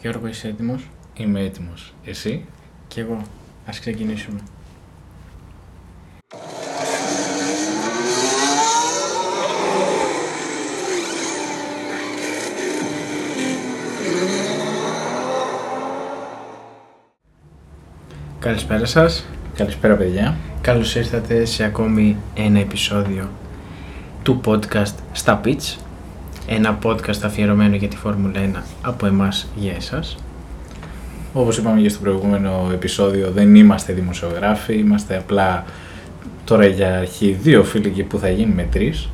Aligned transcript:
Γιώργο, 0.00 0.26
είσαι 0.26 0.48
έτοιμος; 0.48 0.88
Είμαι 1.14 1.40
έτοιμος. 1.40 1.94
Εσύ; 2.04 2.44
Κι 2.88 3.00
εγώ. 3.00 3.22
Ας 3.66 3.80
ξεκινήσουμε. 3.80 4.40
Καλησπέρα 18.38 18.84
σας. 18.84 19.24
Καλησπέρα 19.54 19.96
παιδιά. 19.96 20.36
Καλώς 20.60 20.94
ήρθατε 20.94 21.44
σε 21.44 21.64
ακόμη 21.64 22.16
ένα 22.34 22.58
επεισόδιο 22.58 23.28
του 24.22 24.40
podcast 24.44 24.94
στα 25.12 25.40
Pitch. 25.44 25.87
Ένα 26.50 26.78
podcast 26.82 27.18
αφιερωμένο 27.24 27.76
για 27.76 27.88
τη 27.88 27.96
Φόρμουλα 27.96 28.40
1 28.54 28.62
από 28.82 29.06
εμάς 29.06 29.48
για 29.56 29.72
εσάς. 29.76 30.16
Όπως 31.32 31.58
είπαμε 31.58 31.80
και 31.80 31.88
στο 31.88 32.00
προηγούμενο 32.00 32.70
επεισόδιο 32.72 33.30
δεν 33.30 33.54
είμαστε 33.54 33.92
δημοσιογράφοι, 33.92 34.74
είμαστε 34.74 35.16
απλά 35.16 35.64
τώρα 36.44 36.66
για 36.66 36.98
αρχή 36.98 37.38
δύο 37.42 37.64
φίλοι 37.64 37.88
και 37.90 38.02
που 38.04 38.18
θα 38.18 38.30
γίνουμε 38.30 38.66
τρεις. 38.72 39.08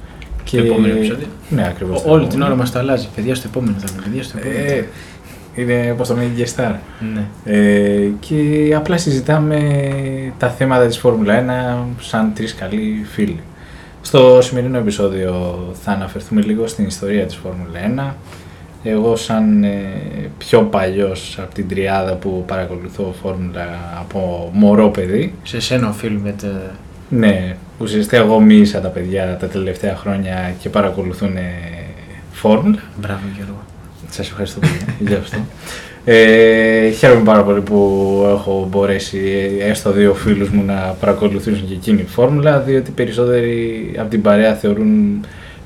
Και... 0.45 0.57
Το 0.59 0.65
επόμενο 0.65 0.95
επεισόδιο. 0.95 1.27
Ναι, 1.49 1.67
ακριβώς. 1.69 2.05
Ο- 2.05 2.11
Όλη 2.13 2.27
την 2.27 2.43
ώρα 2.43 2.55
μας 2.55 2.73
το 2.73 2.79
αλλάζει. 2.79 3.09
Παιδιά 3.15 3.35
στο 3.35 3.49
επόμενο 3.51 3.77
θα 3.79 3.87
είναι. 3.93 4.03
Παιδιά 4.03 4.23
στο 4.23 4.39
επόμενο. 4.39 4.59
θα 4.67 4.73
Ε, 4.73 4.77
είναι. 5.57 5.73
είναι 5.75 5.91
όπως 5.91 6.09
το 6.09 6.15
Μέγι 6.15 6.45
Star. 6.57 6.75
Ναι. 7.15 7.25
Ε, 7.45 8.11
και 8.21 8.73
απλά 8.77 8.97
συζητάμε 8.97 9.83
τα 10.39 10.49
θέματα 10.51 10.87
της 10.87 10.99
Φόρμουλα 10.99 11.35
1 11.35 11.95
σαν 12.01 12.33
τρεις 12.35 12.55
καλοί 12.55 13.05
φίλοι. 13.13 13.41
Στο 14.07 14.39
σημερινό 14.43 14.79
επεισόδιο 14.79 15.57
θα 15.83 15.93
αναφερθούμε 15.93 16.43
λίγο 16.43 16.67
στην 16.67 16.87
ιστορία 16.87 17.27
της 17.27 17.37
Φόρμουλα 17.37 18.13
1. 18.13 18.15
Εγώ 18.83 19.17
σαν 19.17 19.65
ε, 19.65 19.81
πιο 20.39 20.63
παλιός 20.63 21.39
από 21.43 21.55
την 21.55 21.69
τριάδα 21.69 22.15
που 22.15 22.45
παρακολουθώ 22.47 23.15
Φόρμουλα 23.23 23.67
από 23.99 24.51
μωρό 24.53 24.89
παιδί. 24.89 25.35
Σε 25.43 25.61
σένα 25.61 25.89
οφείλουμε 25.89 26.35
τα... 26.43 26.75
Ναι, 27.09 27.57
ουσιαστικά 27.79 28.17
εγώ 28.17 28.41
μίλησα 28.41 28.81
τα 28.81 28.89
παιδιά 28.89 29.37
τα 29.37 29.47
τελευταία 29.47 29.97
χρόνια 29.97 30.55
και 30.61 30.69
παρακολουθούν 30.69 31.37
ε, 31.37 31.51
Φόρμουλα. 32.33 32.79
Μπράβο 33.01 33.23
Γιώργο. 33.37 33.63
Σας 34.11 34.29
ευχαριστώ 34.29 34.61
πολύ 34.61 34.97
για 35.09 35.19
αυτό. 35.19 35.39
Ε, 36.07 36.91
χαίρομαι 36.91 37.25
πάρα 37.25 37.43
πολύ 37.43 37.61
που 37.61 37.77
έχω 38.29 38.69
μπορέσει 38.71 39.19
ε, 39.59 39.69
έστω 39.71 39.93
δύο 39.93 40.15
φίλους 40.15 40.49
μου 40.49 40.65
να 40.65 40.97
παρακολουθήσουν 41.01 41.69
και 41.69 41.75
εκείνη 41.75 42.01
η 42.01 42.07
φόρμουλα, 42.07 42.61
διότι 42.61 42.91
περισσότεροι 42.91 43.95
από 43.99 44.11
την 44.11 44.23
παρέα 44.23 44.55
θεωρούν 44.55 45.21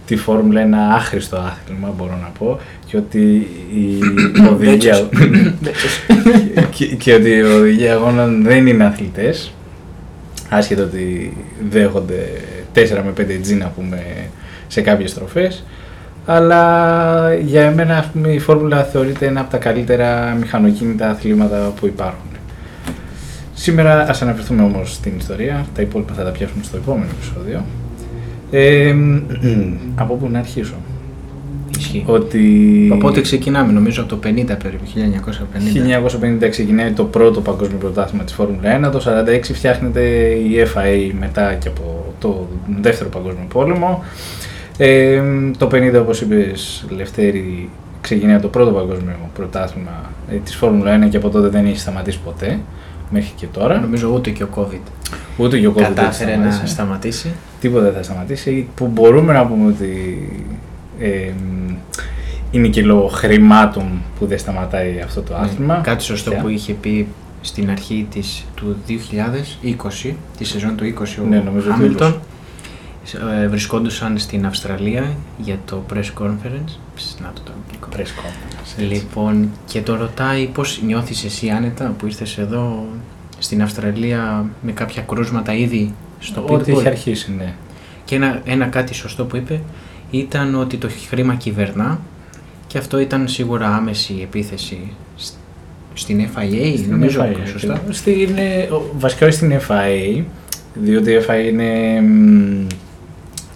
τη 0.06 0.17
φόρμουλα 0.17 0.61
ένα 0.61 0.95
άχρηστο 0.95 1.36
άθλημα, 1.36 1.95
μπορώ 1.97 2.19
να 2.22 2.30
πω, 2.39 2.61
και 2.86 2.97
ότι 2.97 3.47
η 3.75 3.98
οδηγία, 4.53 5.08
και, 6.75 6.86
και 6.86 7.14
ότι 7.14 7.30
οι 7.30 7.42
οδηγοί 7.42 7.89
αγώνων 7.89 8.42
δεν 8.42 8.67
είναι 8.67 8.84
αθλητές, 8.84 9.52
άσχετα 10.48 10.83
ότι 10.83 11.36
δέχονται 11.70 12.28
4 12.75 12.78
με 12.78 13.12
5 13.17 13.20
G 13.20 13.56
να 13.58 13.67
πούμε 13.67 14.02
σε 14.67 14.80
κάποιες 14.80 15.11
στροφές, 15.11 15.64
αλλά 16.30 17.34
για 17.34 17.62
εμένα 17.62 17.96
ας 17.96 18.06
πούμε, 18.06 18.28
η 18.28 18.38
φόρμουλα 18.38 18.84
θεωρείται 18.84 19.26
ένα 19.26 19.40
από 19.40 19.50
τα 19.50 19.56
καλύτερα 19.56 20.36
μηχανοκίνητα 20.40 21.10
αθλήματα 21.10 21.72
που 21.80 21.86
υπάρχουν. 21.86 22.30
Σήμερα 23.54 24.08
ας 24.08 24.22
αναφερθούμε 24.22 24.62
όμως 24.62 24.94
στην 24.94 25.12
ιστορία, 25.16 25.66
τα 25.74 25.82
υπόλοιπα 25.82 26.12
θα 26.14 26.24
τα 26.24 26.30
πιάσουμε 26.30 26.64
στο 26.64 26.76
επόμενο 26.76 27.10
επεισόδιο. 27.16 27.64
Ε, 28.50 28.94
από 30.02 30.14
πού 30.14 30.28
να 30.30 30.38
αρχίσω; 30.38 30.74
Ισχύει. 31.78 32.04
Ότι 32.06 32.88
Από 32.92 33.00
πότε 33.00 33.20
ξεκινάμε, 33.20 33.72
νομίζω 33.72 34.02
από 34.02 34.16
το 34.16 34.28
50 34.28 34.30
περίπου, 34.62 34.84
1950. 36.44 36.44
1950 36.44 36.48
ξεκινάει 36.50 36.90
το 36.90 37.04
πρώτο 37.04 37.40
παγκόσμιο 37.40 37.78
πρωτάθλημα 37.78 38.24
της 38.24 38.34
Φόρμουλα 38.34 38.88
1, 38.88 38.92
το 38.92 38.98
1946 38.98 39.40
φτιάχνεται 39.42 40.00
η 40.28 40.66
FIA 40.74 41.12
μετά 41.18 41.55
και 41.55 41.68
από 41.68 42.14
το 42.18 42.48
δεύτερο 42.80 43.08
παγκόσμιο 43.08 43.46
πόλεμο. 43.48 44.05
Ε, 44.78 45.22
το 45.58 45.66
50 45.72 45.94
όπως 46.00 46.20
είπες 46.20 46.84
Λευτέρη 46.89 47.68
ξεκινάει 48.00 48.39
το 48.39 48.48
πρώτο 48.48 48.70
παγκόσμιο 48.70 49.14
πρωτάθλημα 49.34 50.11
ε, 50.30 50.36
της 50.36 50.55
Φόρμουλα 50.56 51.06
1 51.06 51.08
και 51.11 51.16
από 51.16 51.28
τότε 51.28 51.48
δεν 51.48 51.66
έχει 51.66 51.78
σταματήσει 51.78 52.18
ποτέ 52.24 52.58
μέχρι 53.11 53.33
και 53.36 53.46
τώρα. 53.46 53.80
Νομίζω 53.80 54.08
ούτε 54.14 54.30
και 54.30 54.42
ο 54.42 54.48
COVID 54.55 54.90
Ούτε 55.36 55.58
και 55.58 55.67
ο 55.67 55.70
COVID 55.70 55.74
δεν 55.74 55.94
κατάφερε 55.94 56.36
να 56.36 56.42
σταμάτησε. 56.50 56.67
σταματήσει. 56.67 57.33
Τίποτα 57.61 57.84
δεν 57.84 57.92
θα 57.92 58.02
σταματήσει. 58.02 58.68
Που 58.74 58.86
μπορούμε 58.86 59.33
να 59.33 59.46
πούμε 59.46 59.67
ότι 59.67 60.18
ε, 61.00 61.30
είναι 62.50 62.68
και 62.68 62.83
λόγω 62.83 63.06
χρημάτων 63.08 64.02
που 64.18 64.27
δεν 64.27 64.38
σταματάει 64.38 65.00
αυτό 65.05 65.20
το 65.22 65.36
άθλημα. 65.36 65.74
Ναι, 65.77 65.83
Κάτι 65.83 66.02
σωστό 66.02 66.30
Πια. 66.30 66.40
που 66.40 66.48
είχε 66.48 66.72
πει 66.72 67.06
στην 67.40 67.70
αρχή 67.70 68.06
της, 68.11 68.44
του 68.55 68.77
2020, 68.88 70.12
τη 70.38 70.44
σεζόν 70.44 70.77
του 70.77 70.94
20 70.98 71.05
ο 71.22 71.27
Ναι, 71.28 71.38
νομίζω 71.38 71.67
το 71.67 71.72
Χάμιλτον. 71.72 72.11
Ε, 72.11 72.14
βρισκόντουσαν 73.48 74.19
στην 74.19 74.46
Αυστραλία 74.46 75.17
για 75.39 75.58
το 75.64 75.83
press 75.92 76.23
conference. 76.23 76.73
Ψ, 76.95 77.17
Να 77.23 77.33
το 77.35 77.41
το 77.45 77.52
αγγλικό. 77.64 77.89
Press 77.96 78.20
conference, 78.23 78.57
έτσι. 78.61 78.80
Λοιπόν, 78.95 79.51
και 79.67 79.80
τον 79.80 79.98
ρωτάει 79.98 80.46
πώς 80.46 80.80
νιώθεις 80.86 81.24
εσύ 81.24 81.48
άνετα 81.48 81.95
που 81.98 82.07
ήρθες 82.07 82.39
εδώ 82.39 82.86
στην 83.39 83.63
Αυστραλία 83.63 84.47
με 84.63 84.73
κάποια 84.73 85.02
κρούσματα 85.02 85.55
ήδη 85.55 85.95
στο 86.18 86.45
Ό,τι 86.48 86.73
pitbull. 86.73 86.79
έχει 86.79 86.89
αρχίσει, 86.89 87.35
ναι. 87.39 87.52
Και 88.05 88.14
ένα, 88.14 88.41
ένα 88.45 88.67
κάτι 88.67 88.95
σωστό 88.95 89.24
που 89.24 89.36
είπε 89.36 89.61
ήταν 90.11 90.55
ότι 90.55 90.77
το 90.77 90.89
χρήμα 91.08 91.35
κυβερνά 91.35 92.01
και 92.67 92.79
αυτό 92.79 92.98
ήταν 92.98 93.29
σίγουρα 93.29 93.74
άμεση 93.74 94.18
επίθεση 94.23 94.91
σ- 95.17 95.33
στην 95.95 96.29
FIA, 96.36 96.74
Στην 96.77 96.91
νομίζω 96.91 97.20
FIA, 97.23 97.47
σωστά; 97.52 97.73
ακριβώς. 97.73 97.97
Στην, 97.97 98.30
ε, 98.36 98.63
ο- 98.73 98.91
βασικά 98.98 99.27
όχι 99.27 99.35
στην 99.35 99.52
FIA, 99.68 100.23
διότι 100.74 101.11
η 101.11 101.18
FIA 101.29 101.48
είναι 101.48 102.02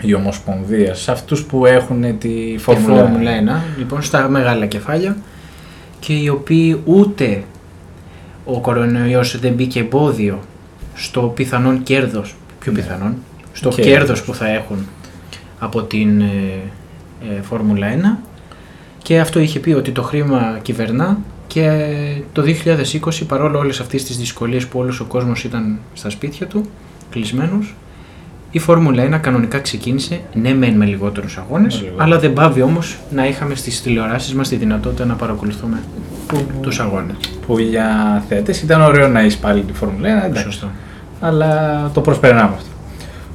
μ, 0.02 0.08
η 0.08 0.14
ομοσπονδία. 0.14 0.94
Σε 0.94 1.10
αυτούς 1.10 1.44
που 1.44 1.66
έχουν 1.66 2.18
τη 2.18 2.28
Η 2.28 2.58
Φόρμουλα, 2.58 2.96
Φόρμουλα 3.02 3.30
1, 3.30 3.78
λοιπόν, 3.78 4.02
στα 4.02 4.28
μεγάλα 4.28 4.66
κεφάλια 4.66 5.16
και 6.00 6.12
οι 6.12 6.28
οποίοι 6.28 6.80
ούτε 6.84 7.42
ο 8.44 8.60
κορονοϊός 8.60 9.38
δεν 9.40 9.52
μπήκε 9.52 9.80
εμπόδιο 9.80 10.38
στο 10.94 11.20
πιθανόν 11.20 11.82
κέρδος, 11.82 12.34
πιο 12.58 12.72
Ναι. 12.72 12.78
πιθανόν, 12.78 13.14
στο 13.52 13.68
Κέρδος. 13.68 13.92
κέρδος 13.92 14.22
που 14.22 14.34
θα 14.34 14.48
έχουν 14.48 14.86
από 15.58 15.82
την 15.82 16.20
ε, 16.20 16.24
ε, 17.38 17.42
Φόρμουλα 17.42 17.86
1 17.86 18.18
και 19.02 19.20
αυτό 19.20 19.38
είχε 19.40 19.58
πει 19.58 19.72
ότι 19.72 19.90
το 19.90 20.02
χρήμα 20.02 20.58
κυβερνά 20.62 21.18
και 21.46 21.86
το 22.32 22.42
2020 22.42 23.24
παρόλο 23.26 23.58
όλες 23.58 23.80
αυτές 23.80 24.04
τις 24.04 24.16
δυσκολίες 24.16 24.66
που 24.66 24.78
όλος 24.78 25.00
ο 25.00 25.04
κόσμος 25.04 25.44
ήταν 25.44 25.78
στα 25.94 26.10
σπίτια 26.10 26.46
του, 26.46 26.64
κλεισμένους, 27.10 27.74
η 28.54 28.58
Φόρμουλα 28.58 29.16
1 29.16 29.20
κανονικά 29.20 29.58
ξεκίνησε, 29.58 30.20
ναι 30.34 30.54
μεν 30.54 30.74
με 30.74 30.84
λιγότερους 30.84 31.36
αγώνες, 31.38 31.74
Με 31.74 31.80
λιγότερους. 31.80 32.04
αλλά 32.04 32.18
δεν 32.18 32.32
πάβει 32.32 32.62
όμως 32.62 32.98
να 33.10 33.26
είχαμε 33.26 33.54
στις 33.54 33.82
τηλεοράσεις 33.82 34.34
μας 34.34 34.48
τη 34.48 34.56
δυνατότητα 34.56 35.04
να 35.04 35.14
παρακολουθούμε 35.14 35.82
τους 36.60 36.80
αγώνες. 36.80 37.16
που 37.46 37.58
για 37.58 38.22
θεατές 38.28 38.62
ήταν 38.62 38.80
ωραίο 38.82 39.08
να 39.08 39.20
έχει 39.20 39.38
πάλι 39.38 39.62
τη 39.62 39.72
Φόρμουλα 39.72 40.08
1, 40.22 40.24
εντάξει. 40.24 40.42
Σωστό. 40.42 40.66
αλλά 41.20 41.90
το 41.94 42.00
προσπερνάμε 42.00 42.54
αυτό. 42.54 42.68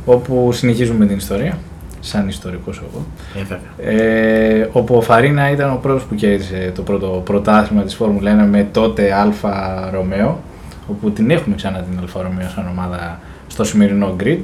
Όπου 0.06 0.52
συνεχίζουμε 0.52 1.06
την 1.06 1.18
ιστορία, 1.18 1.58
σαν 2.00 2.28
ιστορικός 2.28 2.78
εγώ. 2.90 3.06
Ε, 3.36 3.44
βέβαια. 3.44 4.02
Ε, 4.02 4.70
όπου 4.72 4.96
ο 4.96 5.02
Φαρίνα 5.02 5.52
ήταν 5.52 5.72
ο 5.72 5.80
πρώτος 5.82 6.04
που 6.04 6.16
κέρδισε 6.16 6.72
το 6.76 6.82
πρώτο 6.82 7.22
πρωτάθλημα 7.26 7.84
της 7.84 7.96
Φόρμουλα 7.96 8.44
1 8.46 8.48
με 8.50 8.68
τότε 8.72 9.14
Alfa 9.14 9.90
Romeo, 9.94 10.40
όπου 10.88 11.12
την 11.12 11.30
έχουμε 11.30 11.56
ξανά 11.56 11.80
την 11.80 12.00
Alfa 12.02 12.22
Romeo 12.22 12.48
σαν 12.50 12.68
ομάδα 12.72 13.20
στο 13.48 13.64
σημερινό 13.64 14.16
grid, 14.24 14.40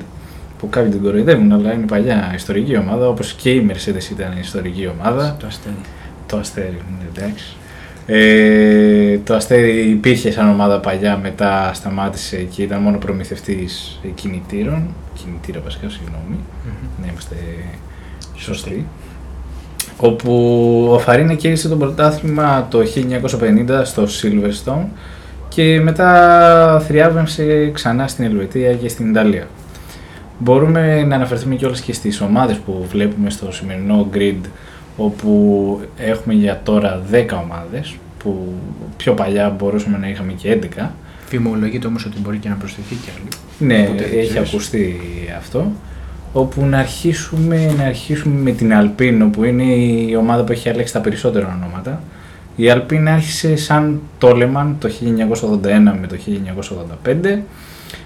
που 0.64 0.70
κάποιοι 0.70 0.92
την 0.92 1.02
κοροϊδεύουν, 1.02 1.52
αλλά 1.52 1.74
είναι 1.74 1.86
παλιά 1.86 2.32
ιστορική 2.36 2.78
ομάδα, 2.78 3.08
όπως 3.08 3.34
και 3.34 3.50
η 3.50 3.70
Mercedes 3.70 4.12
ήταν 4.12 4.38
ιστορική 4.40 4.88
ομάδα. 5.00 5.36
Το 5.40 5.48
αστέρι. 5.48 5.76
Το 6.28 6.38
Αστέρι, 6.38 6.82
ναι, 7.00 7.08
εντάξει. 7.16 7.56
Ε, 8.06 9.18
το 9.18 9.36
Αστέρι 9.36 9.90
υπήρχε 9.90 10.32
σαν 10.32 10.50
ομάδα 10.50 10.80
παλιά, 10.80 11.18
μετά 11.18 11.72
σταμάτησε 11.74 12.38
και 12.38 12.62
ήταν 12.62 12.82
μόνο 12.82 12.98
προμηθευτής 12.98 14.00
κινητήρων. 14.16 14.88
Κινητήρα 15.24 15.62
βασικά, 15.64 15.90
συγγνώμη. 15.90 16.40
Να 17.02 17.08
είμαστε 17.12 17.36
σωστοί. 18.36 18.86
Όπου 19.98 20.32
ο 20.92 21.00
Φαρίνα 21.00 21.34
κέρδισε 21.34 21.70
το 21.70 21.76
πρωτάθλημα 21.76 22.68
το 22.70 22.80
1950 22.80 23.82
στο 23.84 24.04
Silverstone 24.04 24.86
και 25.48 25.82
μετά 25.82 26.84
θριάβευσε 26.88 27.72
ξανά 27.74 28.08
στην 28.08 28.26
Ελβετία 28.26 28.74
και 28.74 28.90
στην 28.90 29.10
Ιταλία. 29.10 29.48
Μπορούμε 30.44 31.04
να 31.04 31.16
αναφερθούμε 31.16 31.56
κιόλας 31.56 31.82
και 31.82 31.94
στις 31.94 32.22
ομάδες 32.22 32.58
που 32.58 32.86
βλέπουμε 32.92 33.30
στο 33.30 33.52
σημερινό 33.52 34.10
grid 34.14 34.40
όπου 34.98 35.80
έχουμε 35.98 36.34
για 36.34 36.62
τώρα 36.64 37.02
10 37.12 37.26
ομάδες 37.44 37.96
που 38.18 38.54
πιο 38.98 39.14
παλιά 39.14 39.50
μπορούσαμε 39.50 39.98
να 39.98 40.10
είχαμε 40.10 40.32
και 40.32 40.58
11 40.78 40.90
Φημολογείται 41.28 41.88
όμως 41.88 42.06
ότι 42.06 42.18
μπορεί 42.20 42.38
και 42.38 42.50
να 42.50 42.56
προσθεθεί 42.56 42.96
κι 42.96 43.10
άλλη. 43.16 43.28
ναι, 43.74 43.88
Οπότε 43.88 44.04
δεν 44.10 44.20
έχει 44.20 44.30
ξέρεις. 44.30 44.50
ακουστεί 44.50 45.00
αυτό. 45.38 45.72
Όπου 46.34 46.66
να 46.66 46.78
αρχίσουμε, 46.80 47.74
να 47.78 47.84
αρχίσουμε 47.84 48.42
με 48.42 48.52
την 48.52 48.74
Αλπίνο 48.74 49.28
που 49.30 49.44
είναι 49.44 49.64
η 49.64 50.16
ομάδα 50.16 50.44
που 50.44 50.52
έχει 50.52 50.70
αλλάξει 50.70 50.94
τα 50.94 51.00
περισσότερα 51.00 51.58
ονόματα. 51.62 52.04
Η 52.56 52.64
Alpine 52.68 53.06
άρχισε 53.08 53.56
σαν 53.56 54.02
Toleman 54.22 54.74
το 54.80 54.90
1981 54.90 55.98
με 56.02 56.08
το 56.08 56.16
1985. 57.06 57.40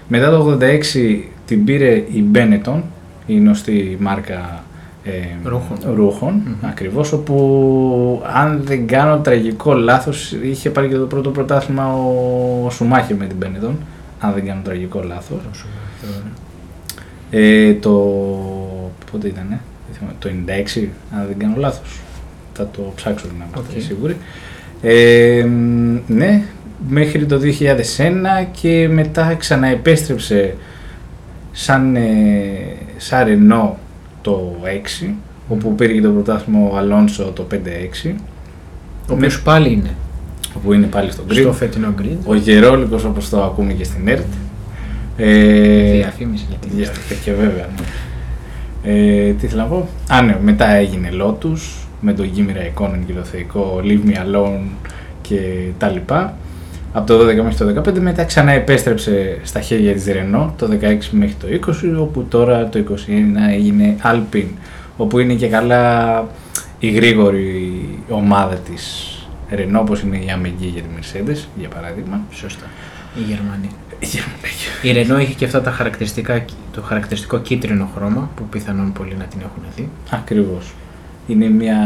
Μετά 0.08 0.30
το 0.30 0.58
1986 0.60 1.37
την 1.48 1.64
πήρε 1.64 1.94
η 1.94 2.24
Benetton, 2.34 2.80
η 3.26 3.34
γνωστή 3.36 3.96
μάρκα 4.00 4.62
ε, 5.04 5.10
Ρούχων. 5.44 5.78
ρούχων 5.94 6.34
Μμμ. 6.34 6.54
ακριβώς, 6.68 7.12
όπου 7.12 8.22
αν 8.34 8.60
δεν 8.64 8.86
κάνω 8.86 9.18
τραγικό 9.18 9.74
λάθος 9.74 10.32
είχε 10.42 10.70
πάρει 10.70 10.88
και 10.88 10.96
το 10.96 11.06
πρώτο 11.06 11.30
πρωτάθλημα 11.30 11.94
ο 11.94 12.70
Σουμάχερ 12.70 13.16
με 13.16 13.26
την 13.26 13.36
Benetton, 13.42 13.72
αν 14.20 14.32
δεν 14.34 14.46
κάνω 14.46 14.60
τραγικό 14.64 15.02
λάθος. 15.02 15.64
Ε, 17.30 17.74
το. 17.74 17.90
πότε 19.10 19.28
ήταν, 19.28 19.60
το 20.18 20.28
96, 20.74 20.88
αν 21.14 21.26
δεν 21.26 21.38
κάνω 21.38 21.54
λάθος. 21.56 22.00
Θα 22.52 22.68
το 22.72 22.92
ψάξω 22.94 23.26
να 23.38 23.44
είμαστε 23.44 23.76
Οκ. 23.76 23.82
σίγουροι. 23.82 24.16
Ε, 24.82 25.44
μ, 25.44 25.96
ναι, 26.06 26.42
μέχρι 26.88 27.26
το 27.26 27.38
2001 27.38 28.46
και 28.60 28.88
μετά 28.88 29.34
ξαναεπέστρεψε 29.34 30.54
σαν, 31.60 31.96
ε, 31.96 32.02
σαν 32.96 33.26
Renault 33.28 33.74
το 34.22 34.56
6, 34.64 35.14
όπου 35.48 35.74
πήρε 35.74 35.92
και 35.92 36.00
το 36.00 36.10
πρωτάθλημα 36.10 36.68
ο 36.68 36.76
Αλόνσο 36.76 37.24
το 37.24 37.42
5-6, 37.42 38.14
Ο 39.08 39.12
οποίος 39.12 39.42
πάλι 39.42 39.72
είναι 39.72 39.90
όπου 40.56 40.72
είναι 40.72 40.86
πάλι 40.86 41.10
στο 41.10 41.22
grid. 41.30 41.34
στο 41.40 41.52
φετινό 41.52 41.94
grid. 42.02 42.16
Ο 42.26 42.34
Γερόλικος 42.34 43.04
όπως 43.04 43.28
το 43.28 43.42
ακούμε 43.44 43.72
και 43.72 43.84
στην 43.84 44.08
ΕΡΤ. 44.08 44.26
Ε, 45.16 45.92
Διαφήμιση 45.92 46.44
για 46.48 46.58
την 46.58 46.70
για- 46.78 46.90
και 47.24 47.32
βέβαια. 47.32 47.66
ναι. 47.76 47.86
Ε, 48.82 49.32
τι 49.32 49.46
θέλω 49.46 49.62
να 49.62 49.68
πω; 49.68 49.88
Α, 50.08 50.22
ναι, 50.22 50.36
μετά 50.42 50.68
έγινε 50.74 51.08
Lotus 51.22 51.86
με 52.00 52.12
το 52.12 52.24
Gimme 52.36 52.50
Raikkonen 52.50 52.98
και 53.06 53.12
το 53.12 53.22
θεϊκό 53.24 53.80
Leave 53.84 54.08
Me 54.10 54.14
Alone 54.14 54.60
και 55.22 55.40
τα 55.78 55.88
λοιπά. 55.88 56.36
Από 56.92 57.06
το 57.06 57.28
12 57.28 57.34
μέχρι 57.34 57.74
το 57.74 57.82
15 57.90 57.98
μετά 57.98 58.24
ξανά 58.24 58.52
επέστρεψε 58.52 59.38
στα 59.42 59.60
χέρια 59.60 59.92
της 59.92 60.04
Renault 60.08 60.50
το 60.56 60.68
16 60.80 60.98
μέχρι 61.10 61.34
το 61.40 61.72
20 61.96 62.00
όπου 62.00 62.24
τώρα 62.24 62.68
το 62.68 62.84
21 62.90 62.94
έγινε 63.50 63.96
Alpine 64.02 64.52
όπου 64.96 65.18
είναι 65.18 65.34
και 65.34 65.48
καλά 65.48 66.24
η 66.78 66.90
γρήγορη 66.90 67.88
ομάδα 68.08 68.54
της 68.54 69.12
Renault 69.50 69.80
όπως 69.80 70.00
είναι 70.00 70.16
η 70.16 70.26
AMG 70.28 70.54
για 70.58 70.82
τη 70.82 70.88
Mercedes 70.98 71.44
για 71.58 71.68
παράδειγμα. 71.68 72.20
Σωστά. 72.30 72.64
Η 73.18 73.20
Γερμανία. 73.20 73.70
Η 74.82 74.92
Renault 74.92 75.20
έχει 75.20 75.34
και 75.34 75.44
αυτά 75.44 75.60
τα 75.60 75.70
χαρακτηριστικά, 75.70 76.44
το 76.72 76.82
χαρακτηριστικό 76.82 77.38
κίτρινο 77.38 77.88
χρώμα 77.94 78.30
που 78.34 78.44
πιθανόν 78.44 78.92
πολλοί 78.92 79.14
να 79.18 79.24
την 79.24 79.40
έχουν 79.40 79.62
δει. 79.76 79.88
Ακριβώς. 80.10 80.74
Είναι 81.26 81.48
μια 81.48 81.76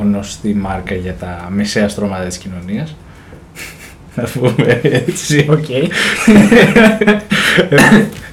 γνωστή 0.00 0.54
μάρκα 0.54 0.94
για 0.94 1.14
τα 1.14 1.48
μεσαία 1.50 1.88
στρώματα 1.88 2.24
της 2.24 2.38
κοινωνίας. 2.38 2.96
Να 4.14 4.22
πούμε 4.22 4.80
έτσι. 4.82 5.46
Οκ. 5.50 5.68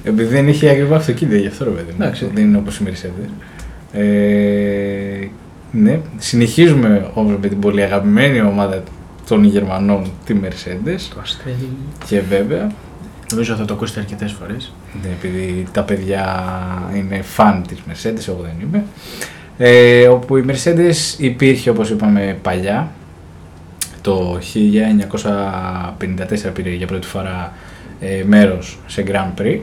Επειδή 0.04 0.34
δεν 0.34 0.48
έχει 0.48 0.68
ακριβά 0.68 0.96
αυτοκίνητα 0.96 1.36
γι' 1.36 1.46
αυτό 1.46 1.64
ρε 1.64 1.70
παιδί 1.70 1.90
μου. 1.90 1.96
Εντάξει. 2.00 2.30
Δεν 2.34 2.44
είναι 2.44 2.56
όπως 2.56 2.78
η 2.78 2.82
Mercedes. 2.86 3.28
Ε, 3.92 5.28
ναι, 5.70 6.00
συνεχίζουμε 6.18 7.10
όμως 7.14 7.36
με 7.40 7.48
την 7.48 7.58
πολύ 7.58 7.82
αγαπημένη 7.82 8.40
ομάδα 8.40 8.82
των 9.28 9.44
Γερμανών, 9.44 10.10
τη 10.24 10.34
Mercedes. 10.42 11.00
Το 11.14 11.20
αστέρι. 11.20 11.68
Και 12.06 12.20
βέβαια, 12.20 12.70
Νομίζω 13.30 13.54
θα 13.54 13.64
το 13.64 13.74
ακούσετε 13.74 14.00
αρκετές 14.00 14.32
φορές. 14.32 14.72
Ναι, 15.02 15.08
επειδή 15.08 15.66
τα 15.72 15.82
παιδιά 15.82 16.44
είναι 16.96 17.22
φαν 17.22 17.64
της 17.68 17.78
Mercedes, 17.88 18.28
εγώ 18.28 18.42
δεν 18.42 18.52
είμαι. 18.62 18.84
Ε, 19.58 20.06
όπου 20.06 20.36
η 20.36 20.44
Mercedes 20.48 21.18
υπήρχε, 21.18 21.70
όπως 21.70 21.90
είπαμε, 21.90 22.38
παλιά. 22.42 22.92
Το 24.08 24.38
1954 26.48 26.52
πήρε 26.54 26.70
για 26.70 26.86
πρώτη 26.86 27.06
φορά 27.06 27.52
ε, 28.00 28.24
μέρος 28.26 28.78
σε 28.86 29.04
Grand 29.08 29.40
Prix 29.40 29.58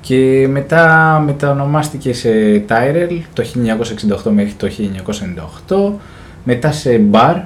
και 0.00 0.46
μετά 0.50 1.18
μετανομάστηκε 1.24 2.12
σε 2.12 2.30
Tyrrell 2.68 3.20
το 3.32 3.44
1968 4.24 4.30
μέχρι 4.30 4.52
το 4.52 4.68
1998 5.66 5.92
μετά 6.44 6.72
σε 6.72 7.00
Bar 7.12 7.40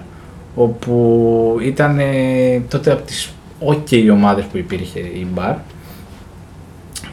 όπου 0.54 1.58
ήταν 1.62 1.98
ε, 1.98 2.60
τότε 2.68 2.92
από 2.92 3.02
τις 3.02 3.32
ok 3.60 4.08
ομάδες 4.12 4.44
που 4.44 4.56
υπήρχε 4.56 4.98
η 5.00 5.26
Bar 5.34 5.54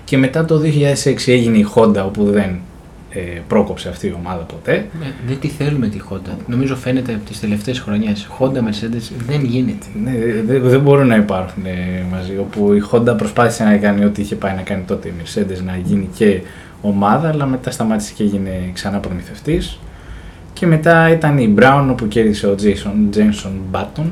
και 0.04 0.18
μετά 0.18 0.46
το 0.46 0.62
2006 1.04 1.16
έγινε 1.26 1.58
η 1.58 1.68
Honda 1.76 2.04
όπου 2.06 2.24
δεν 2.24 2.50
ε, 2.50 2.60
πρόκοψε 3.48 3.90
αυτή 3.90 4.08
η 4.08 4.14
ομάδα 4.18 4.44
ποτέ. 4.44 4.74
Ε, 4.74 4.86
δεν 5.28 5.40
τη 5.40 5.48
θέλουμε 5.48 5.88
τη 5.88 6.00
Honda. 6.10 6.36
Νομίζω 6.48 6.76
φαίνεται 6.76 7.14
από 7.14 7.26
τις 7.26 7.40
τελευταίες 7.40 7.80
χρονιές. 7.80 8.28
Honda 8.40 8.58
Mercedes 8.58 9.12
δεν 9.28 9.44
γίνεται. 9.44 9.86
Ναι, 10.04 10.12
δεν, 10.46 10.62
δεν 10.62 10.80
μπορούν 10.80 11.08
να 11.08 11.16
υπάρχουν 11.16 11.66
ε, 11.66 12.06
μαζί. 12.12 12.38
Όπου 12.38 12.74
η 12.74 12.84
Honda 12.92 13.18
προσπάθησε 13.18 13.64
να 13.64 13.78
κάνει 13.78 14.06
ό,τι 14.06 14.22
είχε 14.22 14.36
πάει 14.36 14.56
να 14.56 14.62
κάνει 14.62 14.84
τότε 14.88 15.08
η 15.08 15.14
Mercedes 15.24 15.64
να 15.66 15.78
γίνει 15.78 16.10
και 16.16 16.42
ομάδα, 16.82 17.28
αλλά 17.30 17.46
μετά 17.46 17.72
σταμάτησε 17.72 18.14
και 18.16 18.24
έγινε 18.24 18.70
ξανά 18.74 19.00
προμηθευτής. 19.00 19.80
Και 20.54 20.66
μετά 20.66 21.10
ήταν 21.10 21.38
η 21.38 21.54
Brown 21.58 21.88
όπου 21.90 22.08
κέρδισε 22.08 22.48
ο 22.48 22.56
Jason 22.62 23.18
Jenson 23.18 23.52
Button 23.72 24.06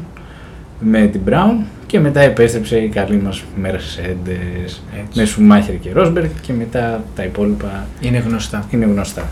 με 0.79 1.07
την 1.07 1.21
Brown 1.29 1.63
και 1.89 2.00
μετά 2.00 2.19
επέστρεψε 2.19 2.77
η 2.77 2.88
καλή 2.88 3.18
μας 3.18 3.44
Mercedes 3.63 4.80
Έτσι. 5.00 5.13
με 5.13 5.27
Schumacher 5.57 5.77
και 5.81 5.89
Rosberg 5.95 6.30
και 6.41 6.53
μετά 6.53 7.03
τα 7.15 7.24
υπόλοιπα 7.24 7.88
Είναι 8.01 8.18
γνωστά. 8.18 8.65
είναι 8.71 8.86
γνωστά. 8.86 9.27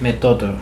Με 0.00 0.12
τότε 0.20 0.54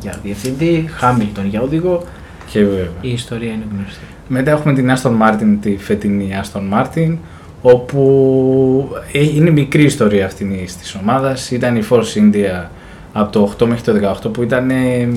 για 0.00 0.18
διευθυντή, 0.22 0.88
Χάμιλτον 0.90 1.46
για 1.46 1.60
οδηγό, 1.62 2.02
Και 2.50 2.64
βέβαια. 2.64 2.88
η 3.00 3.12
ιστορία 3.12 3.52
είναι 3.52 3.64
γνωστή. 3.76 4.04
Μετά 4.28 4.50
έχουμε 4.50 4.74
την 4.74 4.90
Aston 4.96 5.10
Martin, 5.22 5.56
τη 5.60 5.76
φετινή 5.76 6.30
Aston 6.42 6.62
Martin, 6.72 7.16
όπου 7.62 8.96
ε, 9.12 9.22
είναι 9.22 9.50
μικρή 9.50 9.82
ιστορία 9.82 10.26
αυτή 10.26 10.66
της 10.80 10.94
ομάδας. 11.02 11.50
Ήταν 11.50 11.76
η 11.76 11.82
Force 11.90 12.18
India 12.18 12.64
από 13.12 13.32
το 13.32 13.54
8 13.58 13.66
μέχρι 13.66 14.00
το 14.00 14.16
18 14.26 14.32
που 14.32 14.42
ήταν 14.42 14.70
ε, 14.70 15.08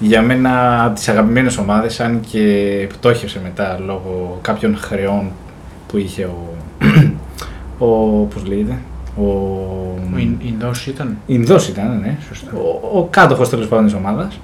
για 0.00 0.22
μένα 0.22 0.84
από 0.84 0.94
τις 0.94 1.08
αγαπημένες 1.08 1.56
ομάδες, 1.58 2.00
αν 2.00 2.20
και 2.30 2.86
πτώχευσε 2.88 3.40
μετά 3.42 3.78
λόγω 3.86 4.38
κάποιων 4.42 4.76
χρεών 4.76 5.30
που 5.88 5.96
είχε 5.98 6.24
ο, 6.24 6.54
ο 7.84 7.86
πώς 8.24 8.46
λέγεται, 8.46 8.78
ο, 9.16 9.22
Ο 10.14 10.18
Ιν- 10.18 10.40
Ινδός 10.46 10.86
ήταν. 10.86 11.16
Ινδός 11.26 11.68
ήταν, 11.68 11.98
ναι. 12.02 12.16
Σωστά. 12.28 12.50
Ο, 12.54 12.98
ο 12.98 13.06
κάτοχος 13.10 13.48
τέλος 13.48 13.66
πάντων 13.68 13.84
της 13.84 13.94
ομάδας 13.94 14.40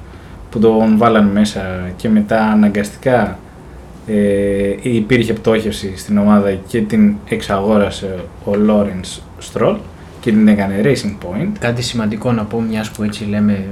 που 0.51 0.59
τον 0.59 0.97
βάλαν 0.97 1.27
μέσα 1.27 1.61
και 1.97 2.09
μετά 2.09 2.41
αναγκαστικά 2.43 3.39
ε, 4.07 4.15
υπήρχε 4.83 5.33
πτώχευση 5.33 5.97
στην 5.97 6.19
ομάδα 6.19 6.53
και 6.67 6.81
την 6.81 7.15
εξαγόρασε 7.29 8.15
ο 8.45 8.51
Lawrence 8.69 9.21
Stroll 9.53 9.77
και 10.21 10.31
την 10.31 10.49
έκανε 10.49 10.81
Racing 10.85 11.17
Point. 11.27 11.49
Κάτι 11.59 11.83
σημαντικό 11.83 12.33
να 12.33 12.43
πω, 12.45 12.61
μιας 12.61 12.91
που 12.91 13.03
έτσι 13.03 13.25
λέμε 13.25 13.65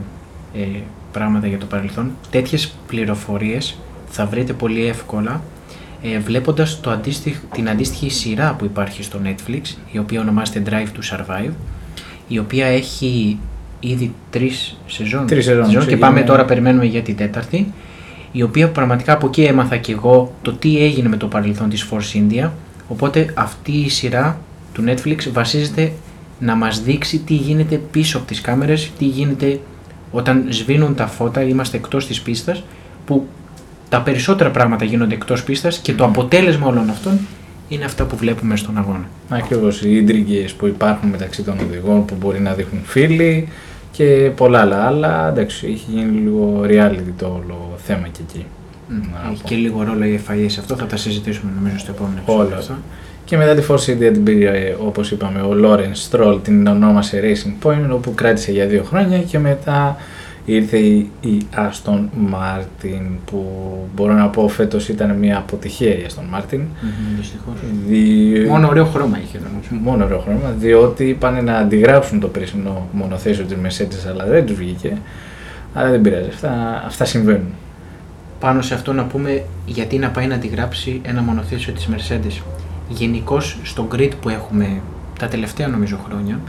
ε, 0.54 0.60
πράγματα 1.14 1.46
για 1.46 1.58
το 1.58 1.66
παρελθόν. 1.66 2.10
Τέτοιες 2.30 2.74
πληροφορίες 2.86 3.76
θα 4.08 4.26
βρείτε 4.26 4.52
πολύ 4.52 4.86
εύκολα 4.86 5.42
ε, 6.02 6.18
βλέποντας 6.18 6.80
το 6.80 6.90
αντίστοιχ, 6.90 7.36
την 7.54 7.68
αντίστοιχη 7.68 8.10
σειρά 8.10 8.54
που 8.58 8.64
υπάρχει 8.64 9.02
στο 9.02 9.18
Netflix, 9.24 9.60
η 9.92 9.98
οποία 9.98 10.20
ονομάζεται 10.20 10.62
Drive 10.70 10.98
to 10.98 11.16
Survive, 11.16 11.52
η 12.28 12.38
οποία 12.38 12.66
έχει 12.66 13.38
ήδη 13.80 14.14
τρεις 14.30 14.76
σεζόν, 14.86 15.26
Τρεις 15.26 15.44
σεζόν, 15.44 15.68
και 15.68 15.76
ξεκινάει. 15.76 16.00
πάμε 16.00 16.22
τώρα, 16.22 16.44
περιμένουμε 16.44 16.84
για 16.84 17.02
την 17.02 17.16
τέταρτη, 17.16 17.72
η 18.32 18.42
οποία 18.42 18.68
πραγματικά 18.68 19.12
από 19.12 19.26
εκεί 19.26 19.42
έμαθα 19.42 19.76
και 19.76 19.92
εγώ 19.92 20.32
το 20.42 20.52
τι 20.52 20.78
έγινε 20.84 21.08
με 21.08 21.16
το 21.16 21.26
παρελθόν 21.26 21.68
της 21.68 21.88
Force 21.90 22.16
India, 22.16 22.50
οπότε 22.88 23.32
αυτή 23.34 23.72
η 23.72 23.88
σειρά 23.88 24.38
του 24.72 24.84
Netflix 24.86 25.16
βασίζεται 25.32 25.92
να 26.38 26.54
μας 26.54 26.82
δείξει 26.82 27.18
τι 27.18 27.34
γίνεται 27.34 27.76
πίσω 27.76 28.16
από 28.18 28.26
τις 28.26 28.40
κάμερες, 28.40 28.90
τι 28.98 29.04
γίνεται 29.04 29.60
όταν 30.16 30.46
σβήνουν 30.48 30.94
τα 30.94 31.06
φώτα, 31.06 31.42
είμαστε 31.42 31.76
εκτός 31.76 32.06
της 32.06 32.20
πίστας, 32.22 32.62
που 33.06 33.26
τα 33.88 34.00
περισσότερα 34.00 34.50
πράγματα 34.50 34.84
γίνονται 34.84 35.14
εκτός 35.14 35.44
πίστας 35.44 35.78
και 35.78 35.92
το 35.92 36.04
αποτέλεσμα 36.04 36.66
όλων 36.66 36.90
αυτών 36.90 37.18
είναι 37.68 37.84
αυτά 37.84 38.04
που 38.04 38.16
βλέπουμε 38.16 38.56
στον 38.56 38.78
αγώνα. 38.78 39.04
Ακριβώς 39.28 39.82
οι 39.82 39.96
ίντριγκες 39.96 40.52
που 40.52 40.66
υπάρχουν 40.66 41.08
μεταξύ 41.08 41.42
των 41.42 41.58
οδηγών 41.68 42.04
που 42.04 42.14
μπορεί 42.20 42.40
να 42.40 42.52
δείχνουν 42.54 42.82
φίλοι 42.84 43.48
και 43.92 44.30
πολλά 44.36 44.60
άλλα. 44.60 44.86
Αλλά 44.86 45.28
εντάξει, 45.28 45.66
έχει 45.66 45.84
γίνει 45.90 46.20
λίγο 46.20 46.60
reality 46.66 47.12
το 47.18 47.26
όλο 47.26 47.74
θέμα 47.84 48.08
και 48.08 48.20
εκεί. 48.28 48.44
Να 48.88 49.30
Έχει 49.30 49.42
πω. 49.42 49.48
και 49.48 49.54
λίγο 49.54 49.82
ρόλο 49.82 50.04
η 50.04 50.20
FIA 50.28 50.44
σε 50.46 50.60
αυτό, 50.60 50.76
θα 50.76 50.86
τα 50.86 50.96
συζητήσουμε 50.96 51.52
νομίζω 51.56 51.78
στο 51.78 51.90
επόμενο 51.90 52.20
Όλα. 52.24 52.42
επεισόδιο 52.42 52.58
αυτό. 52.58 52.74
Και 53.24 53.36
μετά 53.36 53.54
τη 53.54 53.62
Force 53.68 53.90
India 53.90 54.10
την 54.12 54.22
πήρε, 54.22 54.76
όπως 54.80 55.10
είπαμε, 55.10 55.40
ο 55.40 55.54
Lawrence 55.64 56.10
Stroll 56.10 56.38
την 56.42 56.66
ονόμασε 56.66 57.20
Racing 57.22 57.66
Point, 57.66 57.90
όπου 57.90 58.14
κράτησε 58.14 58.52
για 58.52 58.66
δύο 58.66 58.82
χρόνια 58.82 59.18
και 59.18 59.38
μετά 59.38 59.96
ήρθε 60.44 60.76
η, 60.76 61.10
η 61.20 61.46
Aston 61.54 62.00
Martin, 62.32 63.02
που 63.24 63.46
μπορώ 63.94 64.12
να 64.12 64.28
πω 64.28 64.48
φέτος 64.48 64.88
ήταν 64.88 65.16
μια 65.16 65.38
αποτυχία 65.38 65.94
η 65.94 66.06
Aston 66.08 66.38
Martin. 66.38 66.58
Μμμ, 66.58 67.16
δυστυχώς. 67.16 67.54
Δι... 67.88 68.46
Μόνο 68.48 68.68
ωραίο 68.68 68.84
χρώμα 68.84 69.18
είχε 69.22 69.38
νομίζω. 69.38 69.82
Μόνο 69.82 70.04
ωραίο 70.04 70.18
χρώμα, 70.18 70.54
διότι 70.58 71.04
είπαν 71.04 71.44
να 71.44 71.56
αντιγράψουν 71.56 72.20
το 72.20 72.28
περσινό 72.28 72.88
μονοθέσιο 72.92 73.44
της 73.44 73.56
Mercedes, 73.62 74.10
αλλά 74.10 74.24
δεν 74.24 74.46
τους 74.46 74.56
βγήκε. 74.56 74.96
Αλλά 75.74 75.90
δεν 75.90 76.00
πειράζει, 76.00 76.28
αυτά, 76.28 76.82
αυτά 76.86 77.04
συμβαίνουν. 77.04 77.54
πάνω 78.40 78.62
σε 78.62 78.74
αυτό 78.74 78.92
να 78.92 79.04
πούμε 79.04 79.44
γιατί 79.66 79.98
να 79.98 80.08
πάει 80.08 80.26
να 80.26 80.38
τη 80.38 80.46
γράψει 80.46 81.00
ένα 81.04 81.22
μονοθέσιο 81.22 81.72
της 81.72 81.88
Mercedes. 81.92 82.42
Γενικώ 82.88 83.40
στο 83.40 83.88
grid 83.92 84.10
που 84.20 84.28
έχουμε 84.28 84.80
τα 85.18 85.28
τελευταία 85.28 85.68
νομίζω 85.68 85.98
χρόνια 86.06 86.40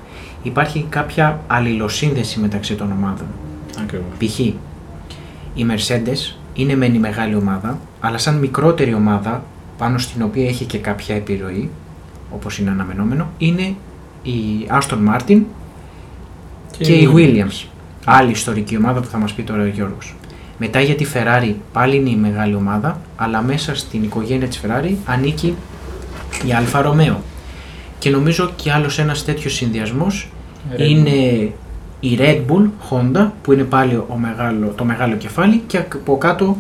υπάρχει 0.44 0.86
κάποια 0.89 1.39
αλληλοσύνδεση 1.48 2.39
μεταξύ 2.39 2.75
των 2.75 2.92
ομάδων. 2.92 3.27
Ακριβώς. 3.82 4.08
Π.χ. 4.18 4.39
η 4.39 5.65
Mercedes 5.70 6.36
είναι 6.54 6.75
μεν 6.75 6.94
η 6.94 7.00
μεγάλη 7.00 7.36
ομάδα, 7.36 7.80
αλλά 8.00 8.18
σαν 8.18 8.36
μικρότερη 8.36 8.94
ομάδα 8.94 9.44
πάνω 9.77 9.98
στην 9.98 10.22
οποία 10.22 10.48
έχει 10.48 10.65
και 10.65 10.77
κάποια 10.77 11.15
επιρροή, 11.15 11.70
όπως 12.32 12.58
είναι 12.58 12.70
αναμενόμενο, 12.70 13.30
είναι 13.38 13.75
η 14.24 14.68
Aston 14.70 14.98
Martin 15.10 15.42
και, 16.77 16.94
η 16.94 17.10
Williams. 17.15 17.65
Άλλη 18.06 18.32
ιστορική 18.32 18.77
ομάδα 18.77 19.00
που 19.00 19.08
θα 19.08 19.18
μας 19.18 19.34
πει 19.34 19.44
τώρα 19.44 19.63
ο 19.63 19.65
Γιώργος. 19.68 20.15
Μετά 20.58 20.80
για 20.82 20.96
τη 20.96 21.06
Ferrari 21.13 21.54
πάλι 21.74 21.96
είναι 21.96 22.10
η 22.10 22.15
μεγάλη 22.15 22.56
ομάδα, 22.56 23.01
αλλά 23.15 23.42
μέσα 23.42 23.75
στην 23.75 24.04
οικογένεια 24.04 24.48
της 24.48 24.62
Ferrari 24.63 24.94
ανήκει 25.06 25.56
η 26.48 26.50
Alfa 26.52 26.86
Romeo. 26.86 27.16
Και 28.00 28.10
νομίζω 28.10 28.52
και 28.56 28.72
άλλος 28.72 29.00
ένας 29.00 29.25
τέτοιος 29.25 29.54
συνδυασμός 29.54 30.30
Red 30.78 30.80
είναι 30.80 31.10
η 32.00 32.18
Red 32.20 32.40
Bull 32.52 32.70
Honda 32.90 33.30
που 33.42 33.54
είναι 33.54 33.64
πάλι 33.64 33.96
ο 33.96 34.18
μεγάλο, 34.18 34.74
το 34.78 34.84
μεγάλο 34.84 35.16
κεφάλι 35.16 35.64
και 35.68 35.78
από 35.78 36.18
κάτω 36.18 36.58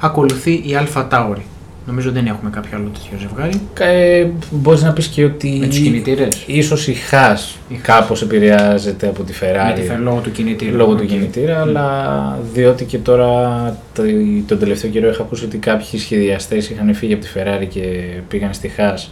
ακολουθεί 0.00 0.50
η 0.52 0.76
Alfa 0.80 1.08
Tauri. 1.08 1.40
Νομίζω 1.86 2.10
δεν 2.10 2.26
έχουμε 2.26 2.50
κάποιο 2.50 2.70
άλλο 2.78 2.90
τέτοιο 2.92 3.18
ζευγάρι. 3.18 3.60
Ε, 3.78 4.26
μπορείς 4.50 4.82
να 4.82 4.92
πεις 4.92 5.06
και 5.06 5.24
ότι 5.24 5.56
Με 5.60 5.66
τους 5.66 5.78
κινητήρες. 5.78 6.42
ίσως 6.46 6.88
η 6.88 6.96
Haas 7.10 7.38
Η 7.68 7.74
Haas. 7.74 7.78
κάπως 7.82 8.22
επηρεάζεται 8.22 9.06
από 9.06 9.22
τη 9.22 9.32
Ferrari. 9.40 9.74
Με 9.76 9.80
τη 9.80 9.88
Fer- 9.90 9.98
λόγω 10.02 10.20
του 10.20 10.30
κινητήρα. 10.32 10.76
Λόγω 10.76 10.94
του 10.94 11.00
Οκ. 11.02 11.08
κινητήρα, 11.08 11.60
αλλά 11.60 12.38
διότι 12.52 12.84
και 12.84 12.98
τώρα 12.98 13.76
το- 13.94 14.02
τον 14.46 14.58
τελευταίο 14.58 14.90
καιρό 14.90 15.08
είχα 15.08 15.22
ακούσει 15.22 15.44
ότι 15.44 15.56
κάποιοι 15.58 15.98
σχεδιαστές 16.00 16.70
είχαν 16.70 16.94
φύγει 16.94 17.12
από 17.12 17.22
τη 17.24 17.28
Ferrari 17.34 17.66
και 17.68 17.80
πήγαν 18.28 18.52
στη 18.54 18.70
Haas 18.76 19.06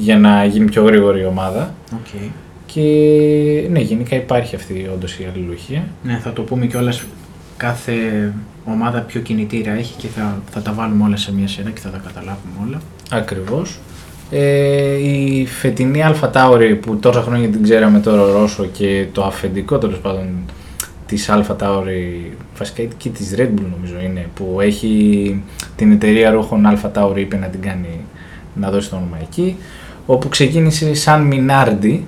για 0.00 0.18
να 0.18 0.44
γίνει 0.44 0.64
πιο 0.64 0.84
γρήγορη 0.84 1.20
η 1.20 1.24
ομάδα. 1.24 1.74
Οκ. 1.92 2.20
Και 2.66 2.80
ναι, 3.70 3.80
γενικά 3.80 4.16
υπάρχει 4.16 4.54
αυτή 4.54 4.90
όντως 4.94 5.18
η 5.18 5.26
αλληλουχία. 5.34 5.84
Ναι, 6.02 6.20
θα 6.22 6.32
το 6.32 6.42
πούμε 6.42 6.66
κιόλας. 6.66 7.02
Κάθε 7.56 7.92
ομάδα 8.64 9.00
ποιο 9.00 9.20
κινητήρα 9.20 9.72
έχει 9.72 9.94
και 9.96 10.06
θα, 10.06 10.42
θα 10.50 10.60
τα 10.62 10.72
βάλουμε 10.72 11.04
όλα 11.04 11.16
σε 11.16 11.32
μια 11.34 11.48
σειρά 11.48 11.70
και 11.70 11.80
θα 11.80 11.90
τα 11.90 12.00
καταλάβουμε 12.06 12.54
όλα. 12.66 12.80
Ακριβώς. 13.10 13.78
Ε, 14.30 14.94
η 14.94 15.46
φετινή 15.46 16.00
Alpha 16.04 16.30
Tauri 16.32 16.78
που 16.80 16.96
τόσα 16.96 17.22
χρόνια 17.22 17.48
την 17.48 17.62
ξέραμε 17.62 18.00
τώρα 18.00 18.32
Ρώσο 18.32 18.64
και 18.64 19.06
το 19.12 19.24
αφεντικό 19.24 19.78
τέλος 19.78 19.98
πάντων 19.98 20.26
της 21.06 21.30
Alpha 21.30 21.56
Tauri, 21.56 22.30
βασικά 22.58 22.82
και 22.96 23.08
της 23.08 23.34
Red 23.36 23.48
Bull 23.48 23.66
νομίζω 23.76 23.94
είναι, 24.04 24.26
που 24.34 24.60
έχει 24.60 25.42
την 25.76 25.92
εταιρεία 25.92 26.30
ρούχων 26.30 26.62
Alpha 26.66 26.90
Tauri 26.92 27.16
είπε 27.18 27.36
να 27.36 27.46
την 27.46 27.60
κάνει, 27.60 28.00
να 28.54 28.70
δώσει 28.70 28.90
το 28.90 28.96
όνομα 28.96 29.18
εκεί, 29.22 29.56
όπου 30.10 30.28
ξεκίνησε 30.28 30.94
σαν 30.94 31.30
Minardi 31.32 31.98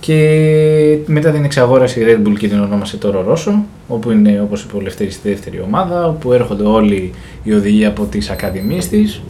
και 0.00 0.98
μετά 1.06 1.30
την 1.30 1.44
εξαγόρασε 1.44 2.00
η 2.00 2.04
Red 2.06 2.28
Bull 2.28 2.34
και 2.38 2.48
την 2.48 2.60
ονόμασε 2.60 2.96
τώρα 2.96 3.22
Ρώσο, 3.22 3.64
όπου 3.88 4.10
είναι 4.10 4.40
όπως 4.40 4.62
είπε 4.62 4.76
ο 4.76 4.80
Λευτέρης 4.80 5.14
στη 5.14 5.28
δεύτερη 5.28 5.60
ομάδα, 5.60 6.06
όπου 6.06 6.32
έρχονται 6.32 6.64
όλοι 6.64 7.12
οι 7.42 7.52
οδηγοί 7.52 7.84
από 7.84 8.04
τις 8.04 8.30
ακαδημίες 8.30 8.88
της 8.88 9.22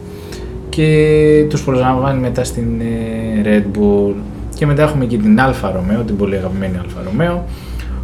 και 0.69 1.45
τους 1.49 1.63
προσλαμβάνει 1.63 2.19
μετά 2.19 2.43
στην 2.43 2.81
ε, 2.81 3.41
Red 3.45 3.77
Bull. 3.77 4.13
Και 4.55 4.65
μετά 4.65 4.83
έχουμε 4.83 5.05
και 5.05 5.17
την 5.17 5.37
Alfa 5.39 5.69
Romeo, 5.69 6.05
την 6.05 6.17
πολύ 6.17 6.35
αγαπημένη 6.35 6.79
Alfa 6.83 6.99
Romeo 7.07 7.37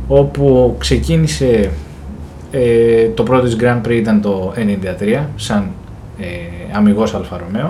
όπου 0.07 0.75
ξεκίνησε 0.79 1.69
ε, 2.51 3.07
το 3.07 3.23
πρώτο 3.23 3.45
της 3.45 3.57
Grand 3.59 3.87
Prix 3.87 3.91
ήταν 3.91 4.21
το 4.21 4.53
93 5.11 5.23
σαν 5.35 5.71
ε, 6.19 6.25
αμυγός 6.71 7.15
Alfa 7.15 7.35
Romeo 7.35 7.69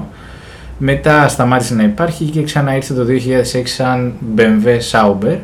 μετά 0.83 1.27
σταμάτησε 1.27 1.75
να 1.75 1.83
υπάρχει 1.83 2.25
και 2.25 2.43
ξανά 2.43 2.75
ήρθε 2.75 2.93
το 2.93 3.05
2006 3.53 3.61
σαν 3.63 4.13
BMW 4.35 4.77
Sauber 4.91 5.38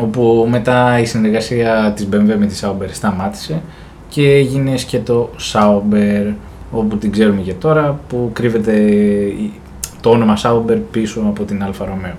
όπου 0.00 0.46
μετά 0.50 0.98
η 0.98 1.04
συνεργασία 1.04 1.92
της 1.96 2.08
BMW 2.12 2.34
με 2.38 2.46
τη 2.46 2.58
Sauber 2.62 2.86
σταμάτησε 2.90 3.60
και 4.08 4.30
έγινε 4.30 4.76
σκέτο 4.76 5.30
Sauber 5.52 6.32
όπου 6.70 6.96
την 6.96 7.12
ξέρουμε 7.12 7.40
και 7.40 7.52
τώρα 7.52 8.00
που 8.08 8.30
κρύβεται 8.32 8.72
η- 8.76 9.52
το 10.00 10.10
όνομα 10.10 10.36
Sauber 10.42 10.78
πίσω 10.90 11.20
από 11.20 11.44
την 11.44 11.62
Alfa 11.66 11.84
Romeo. 11.84 12.14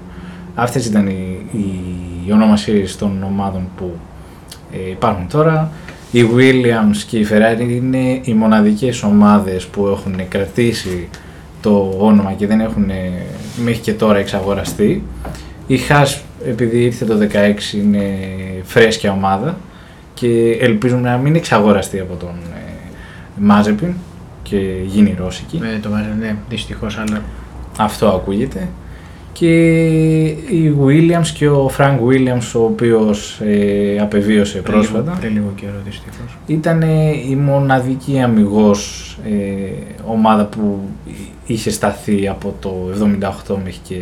Αυτές 0.55 0.85
ήταν 0.85 1.07
οι, 1.07 1.45
οι, 1.51 1.65
οι 2.25 2.31
ονομασίες 2.31 2.95
των 2.97 3.23
ομάδων 3.23 3.61
που 3.77 3.91
ε, 4.73 4.89
υπάρχουν 4.89 5.27
τώρα. 5.27 5.71
Η 6.11 6.21
Williams 6.35 6.97
και 7.07 7.17
η 7.17 7.27
Ferrari 7.31 7.69
είναι 7.69 8.19
οι 8.23 8.33
μοναδικές 8.33 9.03
ομάδες 9.03 9.65
που 9.65 9.87
έχουν 9.87 10.27
κρατήσει 10.29 11.09
το 11.61 11.95
όνομα 11.99 12.33
και 12.33 12.47
δεν 12.47 12.59
έχουν 12.59 12.89
ε, 12.89 13.11
μέχρι 13.63 13.79
και 13.79 13.93
τώρα 13.93 14.17
εξαγοραστεί. 14.17 15.03
Η 15.67 15.79
Haas 15.89 16.17
επειδή 16.45 16.83
ήρθε 16.83 17.05
το 17.05 17.17
16 17.71 17.73
είναι 17.73 18.17
φρέσκια 18.63 19.11
ομάδα 19.11 19.57
και 20.13 20.57
ελπίζουμε 20.61 21.01
να 21.01 21.17
μην 21.17 21.35
εξαγοραστεί 21.35 21.99
από 21.99 22.15
τον 22.15 22.35
ε, 22.55 23.49
Mazepin 23.49 23.93
και 24.43 24.57
γίνει 24.85 25.15
ρώσικη. 25.19 25.57
Με 25.57 25.79
το 25.81 25.89
Μαρέ, 25.89 26.15
ναι, 26.19 26.35
δυστυχώς, 26.49 26.97
αλλά 26.97 27.21
Αυτό 27.77 28.07
ακούγεται. 28.07 28.67
Και 29.33 30.25
η 30.27 30.75
Williams 30.85 31.27
και 31.33 31.47
ο 31.49 31.71
Frank 31.77 31.97
Williams 32.07 32.51
ο 32.55 32.63
οποίος 32.63 33.39
ε, 33.45 33.97
απεβίωσε 33.99 34.59
πριν 34.59 34.73
πρόσφατα 34.73 35.01
λίγο, 35.01 35.17
πριν 35.19 35.33
λίγο 35.33 35.53
καιρό 35.55 35.81
δυστυχώς. 35.85 36.37
ήταν 36.45 36.81
ε, 36.81 37.11
η 37.29 37.35
μοναδική 37.35 38.19
αμυγός 38.19 39.17
ε, 39.25 39.31
ομάδα 40.05 40.45
που 40.45 40.79
είχε 41.45 41.71
σταθεί 41.71 42.27
από 42.27 42.55
το 42.59 42.75
78 43.49 43.55
μέχρι 43.63 43.79
και, 43.83 43.99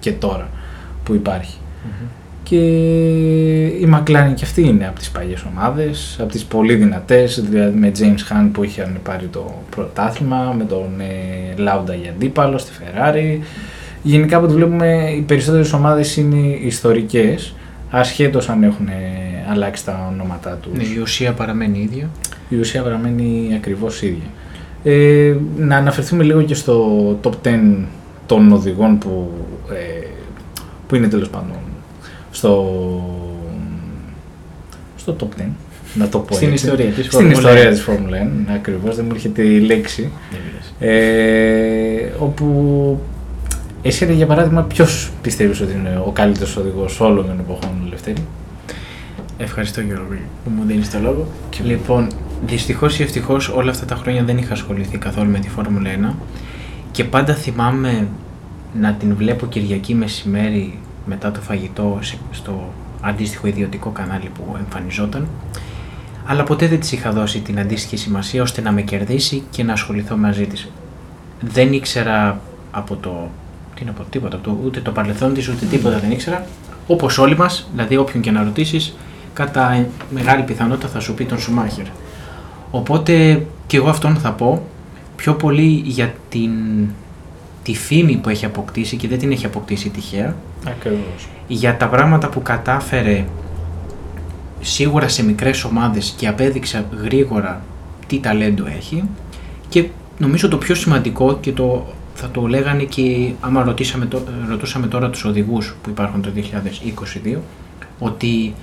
και 0.00 0.12
τώρα 0.12 0.48
που 1.04 1.14
υπάρχει. 1.14 1.56
Και 2.42 2.56
η 3.66 3.88
McLaren 3.94 4.32
και 4.34 4.44
αυτή 4.44 4.62
είναι 4.62 4.86
από 4.86 4.98
τις 4.98 5.10
παλιές 5.10 5.44
ομάδες, 5.52 6.16
από 6.20 6.30
τις 6.30 6.44
πολύ 6.44 6.74
δυνατές, 6.74 7.42
δηλαδή 7.48 7.78
με 7.78 7.92
James 7.98 8.32
Hunt 8.32 8.48
που 8.52 8.64
είχαν 8.64 8.98
πάρει 9.02 9.26
το 9.26 9.62
πρωτάθλημα, 9.70 10.54
με 10.58 10.64
τον 10.64 11.00
ε, 11.00 11.54
Lauda 11.58 11.96
για 12.02 12.10
αντίπαλο 12.10 12.58
στη 12.58 12.72
Ferrari. 12.78 13.38
Γενικά 14.02 14.36
από 14.36 14.46
ό,τι 14.46 14.54
βλέπουμε 14.54 15.10
οι 15.16 15.20
περισσότερες 15.20 15.72
ομάδες 15.72 16.16
είναι 16.16 16.56
ιστορικές, 16.62 17.54
ασχέτως 17.90 18.48
αν 18.48 18.62
έχουν 18.62 18.88
ε, 18.88 18.92
αλλάξει 19.50 19.84
τα 19.84 20.08
ονόματά 20.12 20.50
τους. 20.62 20.72
Ναι, 20.72 20.82
η 20.82 20.98
ουσία 20.98 21.32
παραμένει 21.32 21.78
ίδια. 21.78 22.10
Η 22.48 22.56
ουσία 22.56 22.82
παραμένει 22.82 23.52
ακριβώς 23.56 24.02
ίδια. 24.02 24.26
Ε, 24.84 25.36
να 25.56 25.76
αναφερθούμε 25.76 26.22
λίγο 26.22 26.42
και 26.42 26.54
στο 26.54 27.18
top 27.22 27.32
10 27.44 27.84
των 28.26 28.52
οδηγών 28.52 28.98
που, 28.98 29.30
ε, 29.72 30.06
που 30.86 30.94
είναι 30.94 31.08
τέλος 31.08 31.28
πάντων 31.28 31.56
στο, 32.30 32.74
στο 34.96 35.16
top 35.20 35.40
10. 35.40 35.44
Να 35.94 36.08
το 36.08 36.18
πω 36.18 36.34
Στην 36.34 36.52
έτσι. 36.52 36.64
ιστορία 36.64 36.90
της 36.90 37.06
Στην 37.06 37.26
Formula 37.26 37.32
ιστορία 37.32 37.70
1. 37.70 37.72
της 37.72 37.84
Formula 37.88 38.50
1, 38.50 38.54
ακριβώς, 38.54 38.96
δεν 38.96 39.04
μου 39.04 39.12
έρχεται 39.14 39.42
η 39.42 39.60
λέξη. 39.60 40.10
Δεν 40.30 40.40
πειράζει. 40.44 41.00
Ε, 41.00 42.12
όπου 42.18 43.00
εσύ 43.82 44.04
ρε, 44.04 44.12
για 44.12 44.26
παράδειγμα 44.26 44.62
ποιος 44.62 45.10
πιστεύεις 45.22 45.60
ότι 45.60 45.72
είναι 45.72 46.02
ο 46.06 46.10
καλύτερος 46.10 46.56
οδηγός 46.56 47.00
όλων 47.00 47.26
των 47.26 47.38
εποχών, 47.38 47.86
Λευτέρη; 47.90 48.22
Ευχαριστώ 49.38 49.80
Γιώργο 49.80 50.06
που 50.44 50.50
μου 50.56 50.64
δίνεις 50.66 50.90
το 50.90 50.98
λόγο. 50.98 51.26
Και 51.50 51.60
λοιπόν, 51.64 52.06
δυστυχώς 52.46 52.98
ή 52.98 53.02
ευτυχώς 53.02 53.48
όλα 53.48 53.70
αυτά 53.70 53.84
τα 53.86 53.94
χρόνια 53.94 54.24
δεν 54.24 54.38
είχα 54.38 54.52
ασχοληθεί 54.52 54.98
καθόλου 54.98 55.30
με 55.30 55.38
τη 55.38 55.48
Φόρμουλα 55.48 55.90
1 56.10 56.14
και 56.90 57.04
πάντα 57.04 57.34
θυμάμαι 57.34 58.06
να 58.80 58.92
την 58.92 59.14
βλέπω 59.16 59.46
Κυριακή 59.46 59.94
μεσημέρι 59.94 60.78
μετά 61.06 61.30
το 61.30 61.40
φαγητό 61.40 61.98
σε- 62.02 62.16
στο 62.30 62.72
αντίστοιχο 63.00 63.46
ιδιωτικό 63.46 63.90
κανάλι 63.90 64.30
που 64.34 64.56
εμφανιζόταν. 64.58 65.26
Αλλά 66.26 66.42
ποτέ 66.44 66.66
δεν 66.66 66.80
της 66.80 66.92
είχα 66.92 67.10
δώσει 67.12 67.40
την 67.40 67.58
αντίστοιχη 67.58 67.96
σημασία 67.96 68.42
ώστε 68.42 68.60
να 68.60 68.72
με 68.72 68.82
κερδίσει 68.82 69.42
και 69.50 69.62
να 69.62 69.72
ασχοληθώ 69.72 70.16
μαζί 70.16 70.46
της. 70.46 70.68
Δεν 71.40 71.72
ήξερα 71.72 72.40
από 72.70 72.96
το. 72.96 73.30
Τι 73.82 73.88
να 73.88 73.94
πω, 73.94 74.02
τίποτα. 74.10 74.36
Από 74.36 74.44
το, 74.44 74.58
ούτε 74.64 74.80
το 74.80 74.90
παρελθόν 74.90 75.34
της, 75.34 75.48
ούτε 75.48 75.64
τίποτα 75.66 75.98
δεν 75.98 76.10
ήξερα. 76.10 76.46
Όπως 76.86 77.18
όλοι 77.18 77.36
μας, 77.36 77.68
δηλαδή 77.72 77.96
όποιον 77.96 78.22
και 78.22 78.30
να 78.30 78.42
ρωτήσεις, 78.42 78.96
κατά 79.32 79.86
μεγάλη 80.10 80.42
πιθανότητα 80.42 80.88
θα 80.88 81.00
σου 81.00 81.14
πει 81.14 81.24
τον 81.24 81.38
Σουμάχερ. 81.38 81.84
Οπότε 82.70 83.46
και 83.66 83.76
εγώ 83.76 83.88
αυτόν 83.88 84.16
θα 84.16 84.32
πω 84.32 84.62
πιο 85.16 85.34
πολύ 85.34 85.82
για 85.84 86.14
την, 86.28 86.50
τη 87.62 87.74
φήμη 87.74 88.16
που 88.16 88.28
έχει 88.28 88.44
αποκτήσει 88.44 88.96
και 88.96 89.08
δεν 89.08 89.18
την 89.18 89.32
έχει 89.32 89.46
αποκτήσει 89.46 89.88
τυχαία, 89.88 90.36
Ακριβώς. 90.66 91.28
για 91.46 91.76
τα 91.76 91.88
πράγματα 91.88 92.28
που 92.28 92.42
κατάφερε 92.42 93.24
σίγουρα 94.60 95.08
σε 95.08 95.24
μικρές 95.24 95.64
ομάδες 95.64 96.14
και 96.16 96.28
απέδειξε 96.28 96.84
γρήγορα 97.02 97.62
τι 98.06 98.18
ταλέντο 98.20 98.66
έχει 98.66 99.04
και 99.68 99.88
νομίζω 100.18 100.48
το 100.48 100.58
πιο 100.58 100.74
σημαντικό 100.74 101.38
και 101.40 101.52
το 101.52 101.86
θα 102.14 102.30
το 102.30 102.46
λέγανε 102.46 102.82
και 102.82 103.30
άμα 103.40 103.62
ρωτήσαμε, 103.62 104.06
το- 104.06 104.22
ρωτούσαμε 104.48 104.86
τώρα 104.86 105.10
τους 105.10 105.24
οδηγούς 105.24 105.74
που 105.82 105.90
υπάρχουν 105.90 106.22
το 106.22 106.30
2022 106.30 107.38
ότι 107.98 108.54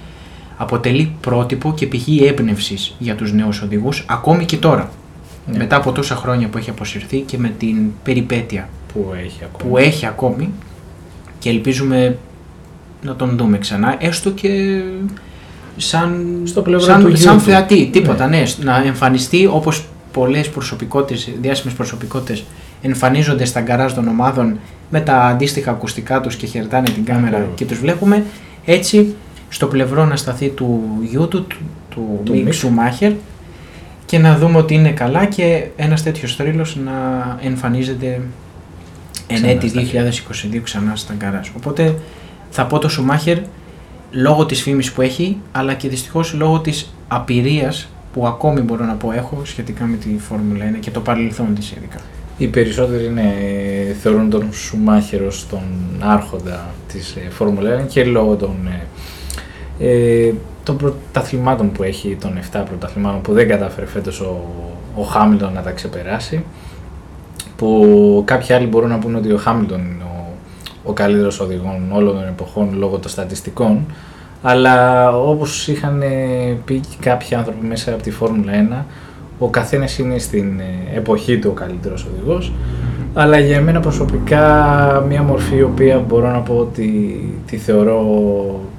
αποτελεί 0.58 1.12
πρότυπο 1.22 1.74
και 1.74 1.86
πηγή 1.86 2.26
έμπνευσης 2.26 2.96
για 3.00 3.16
τους 3.16 3.34
νέους 3.34 3.62
οδηγούς 3.62 4.06
ακόμη 4.08 4.46
και 4.46 4.58
τώρα. 4.58 4.90
Ναι. 5.52 5.58
μετά 5.58 5.76
από 5.76 5.92
τόσα 5.92 6.16
χρόνια 6.16 6.48
που 6.48 6.58
έχει 6.58 6.70
αποσυρθεί 6.70 7.20
και 7.20 7.38
με 7.38 7.50
την 7.58 7.78
περιπέτεια 8.04 8.70
Που 8.94 9.14
έχει 9.24 9.40
ακόμα. 9.44 9.70
που 9.70 9.78
έχει 9.78 10.06
ακόμη 10.06 10.50
και 11.40 11.50
ελπίζουμε 11.50 12.18
να 13.02 13.16
τον 13.16 13.38
δούμε 13.38 13.58
ξανά, 13.58 13.96
έστω 14.00 14.30
και 14.32 14.82
σαν, 15.78 16.42
Στο 16.44 16.62
πλευρό 16.62 16.86
σαν, 16.86 17.04
του 17.06 17.18
σαν 17.18 17.38
YouTube. 17.38 17.42
θεατή, 17.42 17.90
τίποτα, 17.92 18.28
ναι. 18.28 18.44
να 18.64 18.84
εμφανιστεί 18.86 19.46
όπως 19.46 19.86
πολλές 20.12 20.50
προσωπικότητες, 20.50 21.30
διάσημες 21.42 21.74
προσωπικότητες 21.74 22.44
εμφανίζονται 22.82 23.46
στα 23.46 23.62
γκαράζ 23.62 23.94
των 23.94 24.08
ομάδων 24.08 24.60
με 24.90 25.02
τα 25.02 25.22
αντίστοιχα 25.22 25.72
ακουστικά 25.72 26.22
τους 26.22 26.36
και 26.36 26.46
χαιρετάνε 26.46 26.90
την 26.90 27.06
κάμερα 27.06 27.36
Ακριβώς. 27.36 27.56
και 27.56 27.66
τους 27.66 27.80
βλέπουμε 27.80 28.24
έτσι 28.66 29.16
στο 29.50 29.68
πλευρό 29.68 30.06
να 30.06 30.16
σταθεί 30.16 30.50
του 30.50 30.84
γιού 31.02 31.28
του, 31.28 31.48
του, 31.48 31.60
του 31.90 32.22
Του 32.24 32.34
Μικ 32.34 32.44
Μικ. 32.44 32.54
Σουμάχερ 32.54 33.12
και 34.06 34.18
να 34.18 34.38
δούμε 34.38 34.58
ότι 34.58 34.74
είναι 34.74 34.92
καλά 34.92 35.26
και 35.26 35.68
ένας 35.76 36.04
τέτοιος 36.04 36.36
θρύλος 36.36 36.76
να 36.76 36.92
εμφανίζεται 37.42 38.22
εν 39.28 39.36
Ξανά 39.36 39.52
έτη 39.52 39.70
στα 39.70 39.82
2022 40.54 40.60
ξανά 40.64 40.96
στα 40.96 41.14
γκαράζ. 41.14 41.48
Οπότε 41.58 41.96
θα 42.50 42.66
πω 42.66 42.80
το 42.80 42.90
Σουμάχερ 42.90 43.38
λόγω 44.12 44.46
της 44.46 44.62
φήμης 44.62 44.92
που 44.92 45.02
έχει 45.02 45.38
αλλά 45.52 45.74
και 45.74 45.90
δυστυχώς 45.90 46.34
λόγω 46.34 46.60
της 46.60 46.94
απειρίας 47.08 47.90
που 48.14 48.28
ακόμη 48.28 48.62
μπορώ 48.62 48.86
να 48.86 48.94
πω 48.94 49.12
έχω 49.12 49.42
σχετικά 49.44 49.86
με 49.86 49.98
τη 49.98 50.10
Φόρμουλα 50.18 50.66
1 50.76 50.80
και 50.80 50.92
το 50.92 51.00
παρελθόν 51.00 51.56
της 51.56 51.72
ειδικά. 51.72 52.00
Οι 52.40 52.48
περισσότεροι 52.48 53.06
είναι, 53.06 53.34
θεωρούν 54.02 54.30
τον 54.30 54.54
Σουμάχερ 54.54 55.22
ως 55.22 55.48
τον 55.50 55.62
άρχοντα 56.00 56.66
της 56.88 57.16
ε, 57.16 57.30
Φόρμουλα 57.30 57.84
1 57.84 57.88
και 57.88 58.04
λόγω 58.04 58.36
των, 58.36 58.56
ε, 59.80 59.88
ε, 59.88 60.34
των 60.64 60.78
πρωταθλημάτων 60.78 61.72
που 61.72 61.84
έχει, 61.84 62.18
των 62.22 62.40
7 62.52 62.64
πρωταθλημάτων 62.66 63.22
που 63.22 63.34
δεν 63.34 63.48
κατάφερε 63.48 63.86
φέτος 63.86 64.22
ο, 64.22 64.44
ο 64.96 65.02
Χάμιλτον 65.02 65.54
να 65.54 65.62
τα 65.62 65.72
ξεπεράσει 65.72 66.44
που 67.56 68.22
κάποιοι 68.26 68.56
άλλοι 68.56 68.68
μπορούν 68.68 68.90
να 68.90 68.98
πούνε 68.98 69.18
ότι 69.18 69.32
ο 69.32 69.38
Χάμιλτον 69.38 69.80
είναι 69.80 70.04
ο, 70.04 70.26
ο 70.84 70.94
καλύτερος 70.94 71.40
οδηγών 71.40 71.92
όλων 71.92 72.16
των 72.16 72.28
εποχών 72.28 72.78
λόγω 72.78 72.98
των 72.98 73.12
στατιστικών 73.12 73.86
αλλά 74.42 75.10
όπως 75.18 75.68
είχαν 75.68 76.02
ε, 76.02 76.58
πει 76.66 76.80
και 76.80 76.96
κάποιοι 77.00 77.36
άνθρωποι 77.36 77.66
μέσα 77.66 77.94
από 77.94 78.04
τη 78.04 78.12
Φόρμουλα 78.12 78.52
1 78.82 78.86
ο 79.40 79.48
καθένας 79.48 79.98
είναι 79.98 80.18
στην 80.18 80.60
ε, 80.60 80.98
εποχή 80.98 81.40
του 81.40 81.50
ο 81.52 81.54
καλύτερος 81.54 82.08
οδηγός 82.14 82.52
αλλά 83.14 83.40
για 83.40 83.62
μένα 83.62 83.80
προσωπικά 83.80 85.06
μια 85.08 85.24
μορφή 85.24 85.56
η 85.56 85.62
οποία 85.62 86.00
μπορώ 86.00 86.32
να 86.32 86.40
πω 86.40 86.54
ότι 86.54 87.20
τη 87.46 87.58
θεωρώ 87.58 88.02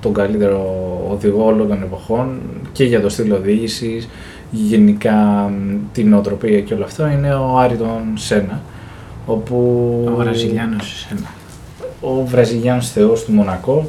τον 0.00 0.12
καλύτερο 0.12 0.64
οδηγό 1.10 1.44
όλων 1.44 1.68
των 1.68 1.82
εποχών 1.82 2.28
και 2.72 2.84
για 2.84 3.00
το 3.00 3.08
στυλ 3.08 3.32
οδήγησης, 3.32 4.08
γενικά 4.50 5.14
μ, 5.14 5.76
την 5.92 6.08
νοοτροπία 6.08 6.60
και 6.60 6.74
όλο 6.74 6.84
αυτό 6.84 7.06
είναι 7.06 7.34
ο 7.34 7.58
Άριτον 7.58 8.02
Σένα 8.14 8.60
όπου 9.26 9.56
Ο 10.12 10.16
Βραζιλιάνος 10.16 11.06
εσένα. 11.06 11.28
ο 12.00 12.24
Βραζιλιάνος 12.24 12.90
θεός 12.90 13.24
του 13.24 13.32
Μονακό 13.32 13.86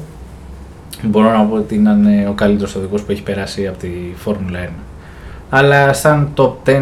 μπορώ 1.03 1.31
να 1.31 1.43
πω 1.43 1.55
ότι 1.55 1.75
είναι 1.75 2.27
ο 2.29 2.33
καλύτερος 2.33 2.75
οδηγός 2.75 3.03
που 3.03 3.11
έχει 3.11 3.23
περάσει 3.23 3.67
από 3.67 3.77
τη 3.77 3.89
Φόρμουλα 4.15 4.59
1. 4.65 4.69
Αλλά 5.53 5.93
σαν 5.93 6.29
top 6.35 6.51
10 6.65 6.81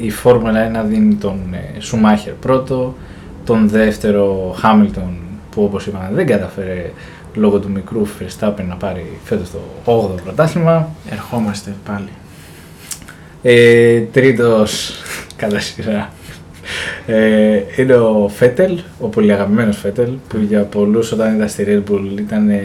η 0.00 0.10
Φόρμουλα 0.10 0.84
1 0.84 0.86
δίνει 0.88 1.14
τον 1.14 1.40
ε, 1.52 1.80
Σουμάχερ 1.80 2.32
πρώτο, 2.32 2.94
τον 3.44 3.68
δεύτερο 3.68 4.54
Χάμιλτον 4.58 5.16
που 5.50 5.62
όπως 5.62 5.86
είπαμε 5.86 6.10
δεν 6.12 6.26
καταφέρε 6.26 6.90
λόγω 7.34 7.58
του 7.58 7.70
μικρού 7.70 8.06
Verstappen 8.06 8.64
να 8.68 8.74
πάρει 8.74 9.18
φέτος 9.24 9.50
το 9.50 9.58
8ο 9.84 10.22
πρωτάθλημα. 10.24 10.88
Ερχόμαστε 11.10 11.74
πάλι. 11.84 12.08
Ε, 13.42 14.00
τρίτος 14.00 14.92
κατά 15.40 15.58
σειρά 15.58 16.12
ε, 17.06 17.60
είναι 17.76 17.94
ο 17.94 18.28
Φέτελ, 18.28 18.78
ο 19.00 19.06
πολύ 19.06 19.32
αγαπημένος 19.32 19.76
Φέτελ 19.78 20.10
που 20.28 20.38
για 20.48 20.62
πολλούς 20.62 21.12
όταν 21.12 21.34
ήταν 21.34 21.48
στη 21.48 21.64
Red 21.68 21.92
Bull 21.92 22.18
ήταν, 22.18 22.50
ε, 22.50 22.62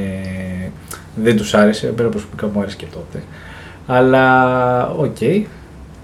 δεν 1.15 1.37
τους 1.37 1.53
άρεσε, 1.53 1.87
εμένα 1.87 2.09
προσωπικά 2.09 2.47
μου 2.47 2.59
άρεσε 2.59 2.75
και 2.75 2.85
τότε. 2.93 3.23
Αλλά 3.87 4.87
οκ, 4.89 5.17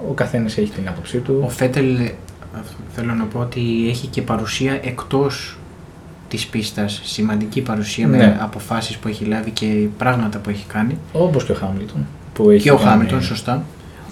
ο 0.10 0.14
καθένας 0.14 0.58
έχει 0.58 0.72
την 0.72 0.88
άποψή 0.88 1.18
του. 1.18 1.42
Ο 1.46 1.50
Φέτελ 1.50 1.96
αυτό 2.60 2.74
θέλω 2.96 3.14
να 3.14 3.24
πω 3.24 3.40
ότι 3.40 3.86
έχει 3.90 4.08
και 4.08 4.22
παρουσία 4.22 4.80
εκτός 4.84 5.58
της 6.28 6.46
πίστας, 6.48 7.02
σημαντική 7.04 7.62
παρουσία 7.62 8.08
με 8.08 8.18
Ναι. 8.18 8.38
αποφάσεις 8.42 8.98
που 8.98 9.08
έχει 9.08 9.26
λάβει 9.26 9.52
και 9.52 9.88
πράγματα 9.98 10.38
που 10.40 10.50
έχει 10.50 10.66
κάνει. 10.68 10.98
Όπως 11.14 11.44
και 11.46 11.52
ο 11.52 11.56
Χάμιλτον. 11.56 12.06
Που 12.34 12.50
έχει 12.50 12.64
και 12.64 12.72
ο 12.72 12.76
κάνει- 12.76 12.90
Χάμιλτον, 12.90 13.22
σωστά. 13.22 13.64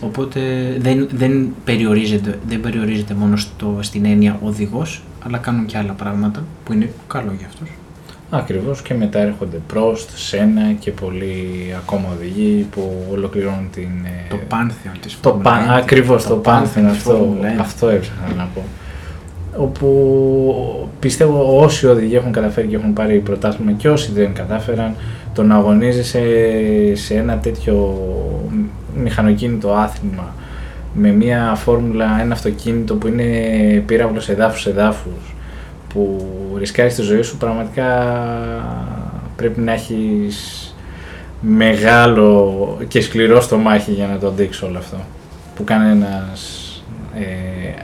Οπότε 0.01 0.39
δεν, 0.79 1.07
δεν, 1.13 1.53
περιορίζεται, 1.63 2.39
δεν 2.47 2.61
περιορίζεται 2.61 3.13
μόνο 3.13 3.35
στο, 3.37 3.77
στην 3.81 4.05
έννοια 4.05 4.39
οδηγός, 4.43 5.01
αλλά 5.25 5.37
κάνουν 5.37 5.65
και 5.65 5.77
άλλα 5.77 5.91
πράγματα 5.93 6.43
που 6.65 6.73
είναι 6.73 6.89
καλό 7.07 7.33
για 7.37 7.47
αυτούς. 7.47 7.69
Ακριβώς 8.29 8.81
και 8.81 8.93
μετά 8.93 9.19
έρχονται 9.19 9.57
Prost, 9.73 10.07
Σένα 10.15 10.73
και 10.79 10.91
πολλοί 10.91 11.73
ακόμα 11.77 12.05
οδηγοί 12.15 12.67
που 12.71 13.05
ολοκληρώνουν 13.11 13.69
την... 13.71 13.89
ε, 14.05 14.27
Το 14.29 14.39
πάνθεον 14.47 14.95
της 15.01 15.19
Το 15.19 15.29
Formula 15.29 15.43
πα... 15.43 15.77
1. 15.77 15.81
Ακριβώς, 15.81 16.25
το, 16.27 16.35
πάνθεν 16.35 16.87
της 16.87 16.97
αυτό, 16.97 17.35
Formula 17.41 17.57
1. 17.57 17.59
αυτό 17.59 17.87
έψαχνα 17.89 18.33
να 18.37 18.47
πω. 18.53 18.61
Όπου 19.57 20.89
πιστεύω 20.99 21.63
όσοι 21.63 21.87
οδηγοί 21.87 22.15
έχουν 22.15 22.31
καταφέρει 22.31 22.67
και 22.67 22.75
έχουν 22.75 22.93
πάρει 22.93 23.19
πρωτάθλημα 23.19 23.71
και 23.71 23.89
όσοι 23.89 24.11
δεν 24.11 24.33
κατάφεραν, 24.33 24.95
το 25.33 25.43
να 25.43 25.55
αγωνίζεσαι 25.55 26.21
σε 26.93 27.13
ένα 27.13 27.37
τέτοιο 27.37 27.97
μηχανοκίνητο 28.95 29.73
άθλημα 29.73 30.33
με 30.93 31.11
μια 31.11 31.53
φόρμουλα, 31.55 32.21
ένα 32.21 32.33
αυτοκίνητο 32.33 32.95
που 32.95 33.07
είναι 33.07 33.23
πύραυλος 33.85 34.29
εδάφους 34.29 34.65
εδάφους 34.65 35.35
που 35.93 36.19
ρισκάρεις 36.57 36.95
τη 36.95 37.01
ζωή 37.01 37.21
σου 37.21 37.37
πραγματικά 37.37 37.85
πρέπει 39.35 39.59
να 39.59 39.73
έχεις 39.73 40.75
μεγάλο 41.41 42.77
και 42.87 43.01
σκληρό 43.01 43.41
στομάχι 43.41 43.91
για 43.91 44.07
να 44.07 44.17
το 44.17 44.27
αντέξει 44.27 44.65
όλο 44.65 44.77
αυτό 44.77 44.97
που 45.55 45.63
κάνει 45.63 45.91
ένας 45.91 46.63
ε, 47.15 47.23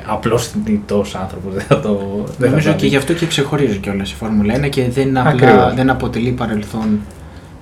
απλός 0.06 0.48
θνητός 0.48 1.16
άνθρωπος 1.16 1.54
δεν 1.58 1.64
θα 1.64 1.80
το 1.80 2.24
δεν 2.26 2.36
θα 2.38 2.50
Νομίζω 2.50 2.72
το 2.72 2.76
και 2.76 2.88
γι' 2.88 2.96
αυτό 2.96 3.14
και 3.14 3.26
ξεχωρίζει 3.26 3.78
κιόλας 3.78 4.12
η 4.12 4.16
Φόρμουλα 4.16 4.66
1 4.66 4.70
και 4.70 4.90
δεν, 4.90 5.18
απλά, 5.18 5.30
Ακριβώς. 5.30 5.74
δεν 5.74 5.90
αποτελεί 5.90 6.32
παρελθόν 6.32 7.00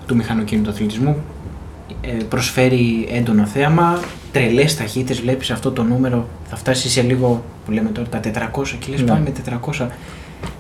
του 0.06 0.16
μηχανοκίνητου 0.16 0.70
αθλητισμού. 0.70 1.16
Ε, 2.02 2.24
προσφέρει 2.30 3.08
έντονο 3.12 3.46
θέαμα, 3.46 4.00
τρελές 4.32 4.76
ταχύτητες, 4.76 5.22
βλέπεις 5.22 5.52
αυτό 5.52 5.72
το 5.72 5.84
νούμερο, 5.84 6.28
θα 6.50 6.56
φτάσεις 6.56 6.92
σε 6.92 7.02
λίγο 7.02 7.44
που 7.66 7.72
λέμε 7.72 7.90
τώρα 7.90 8.08
τα 8.08 8.20
400 8.20 8.78
και 8.80 8.88
λες 8.90 9.02
Ναι. 9.02 9.08
πάμε 9.08 9.20
με 9.20 9.60
400 9.82 9.86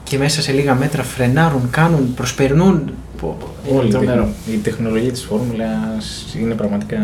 και 0.04 0.17
μέσα 0.17 0.41
σε 0.41 0.52
λίγα 0.52 0.76
μέτρα 0.76 1.04
φρενάρουν, 1.04 1.70
κάνουν, 1.70 2.13
προσπερνούν. 2.13 2.91
Πω, 3.22 3.38
πω, 3.39 3.48
είναι 3.70 3.78
Όλη 3.78 3.88
η, 3.88 3.91
τρομερό. 3.91 4.13
τεχνο- 4.13 4.34
η 4.54 4.58
τεχνολογία 4.58 5.12
της 5.12 5.24
φόρμουλας 5.24 6.36
είναι 6.39 6.54
πραγματικά 6.54 6.98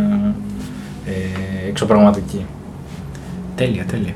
ε, 1.06 1.68
εξωπραγματική. 1.70 2.46
Τέλεια, 3.56 3.86
τέλεια. 3.86 4.14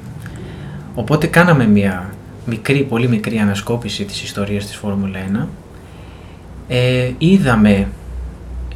Οπότε 0.95 1.27
κάναμε 1.27 1.67
μια 1.67 2.13
μικρή, 2.45 2.83
πολύ 2.83 3.07
μικρή 3.07 3.37
ανασκόπηση 3.37 4.03
της 4.05 4.23
ιστορίας 4.23 4.65
της 4.65 4.75
Φόρμουλα 4.75 5.19
1. 5.43 5.47
Ε, 6.67 7.11
είδαμε 7.17 7.87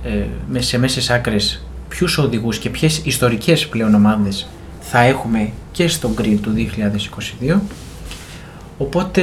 ε, 0.04 0.24
με- 0.50 0.62
σε 0.62 0.78
μέσες 0.80 1.10
άκρες 1.10 1.66
ποιους 1.88 2.18
οδηγούς 2.18 2.58
και 2.58 2.70
ποιες 2.70 3.02
ιστορικές 3.04 3.68
πλέον 3.68 3.94
ομάδες 3.94 4.48
θα 4.80 5.00
έχουμε 5.00 5.50
και 5.72 5.88
στο 5.88 6.10
Grid 6.22 6.38
του 6.42 6.54
2022. 6.54 7.60
Οπότε 8.78 9.22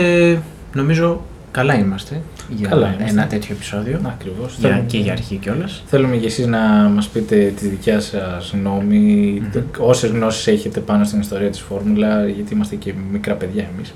νομίζω 0.75 1.23
καλά 1.51 1.79
είμαστε 1.79 2.21
για 2.57 2.69
Καλά 2.69 2.87
είμαστε. 2.87 3.11
ένα 3.11 3.27
τέτοιο 3.27 3.55
επεισόδιο 3.55 4.01
Ακριβώς. 4.05 4.57
για, 4.59 4.69
Θέλουμε- 4.69 4.87
και 4.89 4.99
για 4.99 5.13
αρχή 5.13 5.37
κιόλας. 5.37 5.83
Θέλουμε 5.87 6.17
και 6.17 6.27
εσείς 6.27 6.47
να 6.47 6.59
μας 6.95 7.09
πείτε 7.09 7.53
τη 7.61 7.69
δικιά 7.69 8.01
σας 8.01 8.51
γνώμη, 8.55 9.43
Μμμ. 9.55 9.63
όσες 9.79 10.11
γνώσεις 10.11 10.47
έχετε 10.47 10.81
πάνω 10.81 11.05
στην 11.05 11.21
ιστορία 11.21 11.51
της 11.51 11.61
φόρμουλα, 11.61 12.27
γιατί 12.29 12.55
είμαστε 12.55 12.75
και 12.77 12.95
μικρά 13.13 13.35
παιδιά 13.35 13.67
εμείς, 13.77 13.95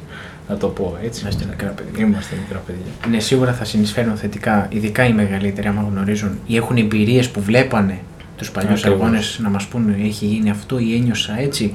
να 0.48 0.56
το 0.56 0.66
πω 0.68 0.96
έτσι. 1.04 1.20
Είμαστε 1.22 1.44
μικρά 1.48 1.68
παιδιά. 1.68 2.04
Είμαστε 2.06 2.36
μικρά 2.40 2.62
παιδιά. 2.66 3.10
Ναι, 3.10 3.20
σίγουρα 3.20 3.52
θα 3.52 3.64
συνεισφέρουν 3.64 4.16
θετικά, 4.16 4.66
ειδικά 4.70 5.04
οι 5.06 5.12
μεγαλύτεροι, 5.12 5.68
άμα 5.68 5.86
γνωρίζουν 5.90 6.38
ή 6.46 6.56
έχουν 6.56 6.76
εμπειρίες 6.76 7.28
που 7.30 7.40
βλέπανε 7.40 7.98
τους 8.36 8.50
παλιούς 8.50 8.80
Ακριβώς. 8.80 9.00
αγώνες 9.00 9.38
να 9.42 9.48
μας 9.48 9.66
πούνε 9.66 9.96
έχει 10.04 10.24
γίνει 10.26 10.50
αυτό 10.50 10.78
ή 10.78 10.94
ένιωσα 10.94 11.40
έτσι. 11.40 11.74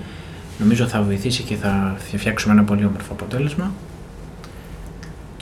Νομίζω 0.59 0.85
θα 0.85 1.01
βοηθήσει 1.01 1.43
και 1.43 1.55
θα 1.55 1.95
θα 2.11 2.17
φτιάξουμε 2.17 2.53
ένα 2.53 2.63
πολύ 2.63 2.85
όμορφο 2.85 3.11
αποτέλεσμα. 3.13 3.71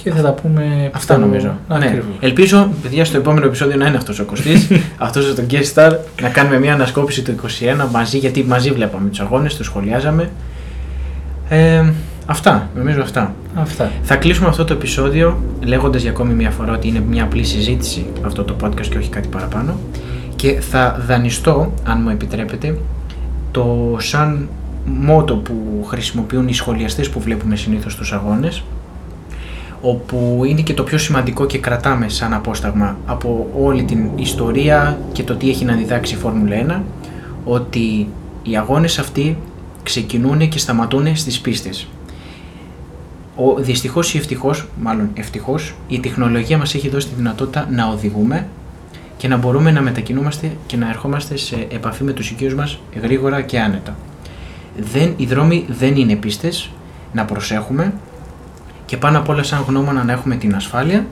Και 0.04 0.12
θα 0.12 0.22
τα 0.22 0.32
πούμε... 0.32 0.62
Αυτά 0.86 0.98
πιστεύω, 0.98 1.20
νομίζω. 1.20 1.58
Ναι. 1.68 1.76
Ακριβώς. 1.76 2.16
Ελπίζω, 2.20 2.70
παιδιά, 2.82 3.06
στο 3.06 3.18
επόμενο 3.18 3.46
επεισόδιο 3.46 3.78
να 3.78 3.88
είναι 3.88 3.98
αυτός 3.98 4.20
ο 4.20 4.24
Κωστής, 4.26 4.68
αυτός 4.98 5.36
το 5.36 5.44
guest 5.50 5.74
star, 5.74 5.92
να 6.22 6.30
κάνουμε 6.30 6.60
μια 6.60 6.74
ανασκόπηση 6.74 7.22
του 7.22 7.36
21 7.86 7.88
μαζί, 7.92 8.18
γιατί 8.18 8.44
μαζί 8.44 8.72
βλέπαμε 8.72 9.10
τους 9.10 9.20
αγώνες, 9.20 9.56
τους 9.56 9.66
σχολιάζαμε. 9.66 10.30
Ε, 11.50 11.84
αυτά, 12.26 12.70
νομίζω 12.76 13.02
αυτά. 13.02 13.34
Αυτά. 13.56 13.92
Θα 14.02 14.16
κλείσουμε 14.16 14.48
αυτό 14.48 14.64
το 14.64 14.74
επεισόδιο 14.74 15.44
λέγοντας 15.64 16.02
για 16.02 16.12
ακόμη 16.12 16.34
μια 16.34 16.50
φορά 16.50 16.74
ότι 16.74 16.88
είναι 16.88 17.04
μια 17.10 17.24
απλή 17.24 17.44
συζήτηση 17.44 18.06
αυτό 18.26 18.44
το 18.44 18.56
podcast 18.64 18.88
και 18.90 18.98
όχι 18.98 19.10
κάτι 19.10 19.28
παραπάνω 19.28 19.80
και 20.36 20.60
θα 20.60 21.04
δανειστώ, 21.08 21.74
αν 21.84 22.02
μου 22.02 22.10
επιτρέπετε, 22.10 22.78
το 23.52 23.96
σαν 24.00 24.48
μότο 24.86 25.36
που 25.36 25.86
χρησιμοποιούν 25.88 26.48
οι 26.48 26.54
σχολιαστές 26.54 27.10
που 27.10 27.20
βλέπουμε 27.20 27.56
συνήθως 27.56 27.94
στους 27.94 28.14
αγώνες 28.14 28.64
όπου 29.82 30.42
είναι 30.46 30.62
και 30.62 30.74
το 30.74 30.84
πιο 30.84 30.98
σημαντικό 30.98 31.46
και 31.46 31.58
κρατάμε 31.58 32.10
σαν 32.10 32.34
απόσταγμα 32.34 32.98
από 33.06 33.50
όλη 33.60 33.84
την 33.84 34.10
ιστορία 34.16 35.00
και 35.12 35.24
το 35.24 35.36
τι 35.36 35.50
έχει 35.50 35.66
να 35.66 35.76
διδάξει 35.76 36.14
η 36.14 36.18
Φόρμουλα 36.18 36.56
1 36.68 36.82
ότι 37.46 38.08
οι 38.44 38.58
αγώνες 38.58 39.00
αυτοί 39.00 39.38
ξεκινούν 39.84 40.50
και 40.50 40.60
σταματούν 40.60 41.16
στις 41.16 41.40
πίστες. 41.40 41.88
Ο, 43.36 43.56
δυστυχώς 43.56 44.14
ή 44.14 44.18
ευτυχώς, 44.18 44.68
μάλλον 44.82 45.10
ευτυχώς, 45.14 45.76
η 45.88 46.00
τεχνολογία 46.00 46.58
μας 46.58 46.76
έχει 46.76 46.90
δώσει 46.90 47.08
τη 47.08 47.16
δυνατότητα 47.16 47.68
να 47.72 47.88
οδηγούμε 47.88 48.48
και 49.18 49.28
να 49.28 49.38
μπορούμε 49.38 49.72
να 49.72 49.82
μετακινούμαστε 49.82 50.52
και 50.66 50.78
να 50.78 50.90
ερχόμαστε 50.90 51.38
σε 51.38 51.68
επαφή 51.72 52.04
με 52.04 52.12
τους 52.12 52.32
οικείους 52.32 52.56
μας 52.56 52.80
γρήγορα 53.02 53.42
και 53.42 53.60
άνετα. 53.60 53.96
Δεν, 54.94 55.14
οι 55.18 55.26
δρόμοι 55.26 55.66
δεν 55.68 55.96
είναι 55.96 56.16
πίστες, 56.16 56.70
να 57.14 57.26
προσέχουμε 57.26 57.94
και 58.90 58.98
πάνω 58.98 59.18
απ' 59.18 59.30
όλα 59.30 59.44
σαν 59.44 59.64
γνώμονα 59.68 60.04
να 60.04 60.12
έχουμε 60.12 60.36
την 60.36 60.56
ασφάλεια 60.56 61.06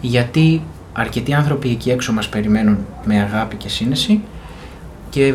γιατί 0.00 0.62
αρκετοί 0.92 1.34
άνθρωποι 1.34 1.70
εκεί 1.70 1.90
έξω 1.90 2.12
μας 2.12 2.28
περιμένουν 2.28 2.78
με 3.04 3.20
αγάπη 3.20 3.56
και 3.56 3.68
σύνεση 3.68 4.20
και 5.10 5.34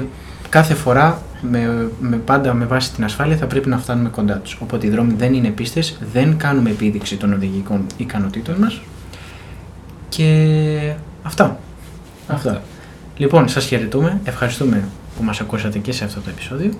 κάθε 0.49 0.73
φορά 0.73 1.21
με, 1.41 1.89
με 1.99 2.17
πάντα 2.17 2.53
με 2.53 2.65
βάση 2.65 2.93
την 2.93 3.03
ασφάλεια 3.03 3.37
θα 3.37 3.45
πρέπει 3.45 3.69
να 3.69 3.77
φτάνουμε 3.77 4.09
κοντά 4.09 4.35
τους. 4.37 4.57
Οπότε 4.61 4.87
οι 4.87 4.89
δρόμοι 4.89 5.13
δεν 5.13 5.33
είναι 5.33 5.47
πίστες, 5.49 5.97
δεν 6.13 6.37
κάνουμε 6.37 6.69
επίδειξη 6.69 7.17
των 7.17 7.33
οδηγικών 7.33 7.85
ικανοτήτων 7.97 8.55
μας 8.55 8.81
και 10.09 10.93
αυτά. 11.23 11.59
Αυτά. 12.27 12.61
Λοιπόν, 13.17 13.47
σας 13.47 13.65
χαιρετούμε, 13.65 14.19
ευχαριστούμε 14.23 14.83
που 15.17 15.23
μας 15.23 15.41
ακούσατε 15.41 15.77
και 15.79 15.91
σε 15.91 16.03
αυτό 16.03 16.19
το 16.19 16.29
επεισόδιο 16.29 16.71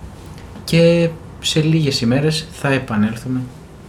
και 0.64 1.10
σε 1.40 1.62
λίγες 1.62 2.02
ημέρες 2.02 2.48
θα 2.52 2.70
επανέλθουμε 2.70 3.40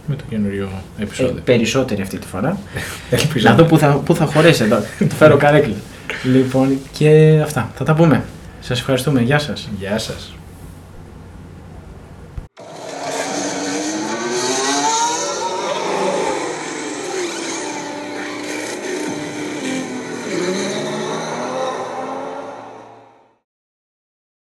με 0.05 0.15
το 0.15 0.23
καινούριο 0.29 0.69
επεισόδιο. 0.99 1.35
Ε, 1.37 1.41
περισσότερη 1.43 2.01
αυτή 2.01 2.17
τη 2.17 2.27
φορά. 2.27 2.57
να 3.43 3.55
δω 3.55 3.63
πού 3.63 3.77
θα, 3.77 4.01
πού 4.05 4.15
θα 4.15 4.25
χωρέσει 4.25 4.63
εδώ. 4.63 4.77
το 5.09 5.15
φέρω 5.15 5.37
καρέκλα. 5.37 5.75
λοιπόν, 6.23 6.77
και 6.91 7.39
αυτά. 7.43 7.71
Θα 7.75 7.83
τα 7.83 7.93
πούμε. 7.93 8.23
Σας 8.59 8.79
ευχαριστούμε. 8.79 9.21
Γεια 9.21 9.39
σας. 9.39 9.69
Γεια 9.79 9.97
σας. 9.97 10.33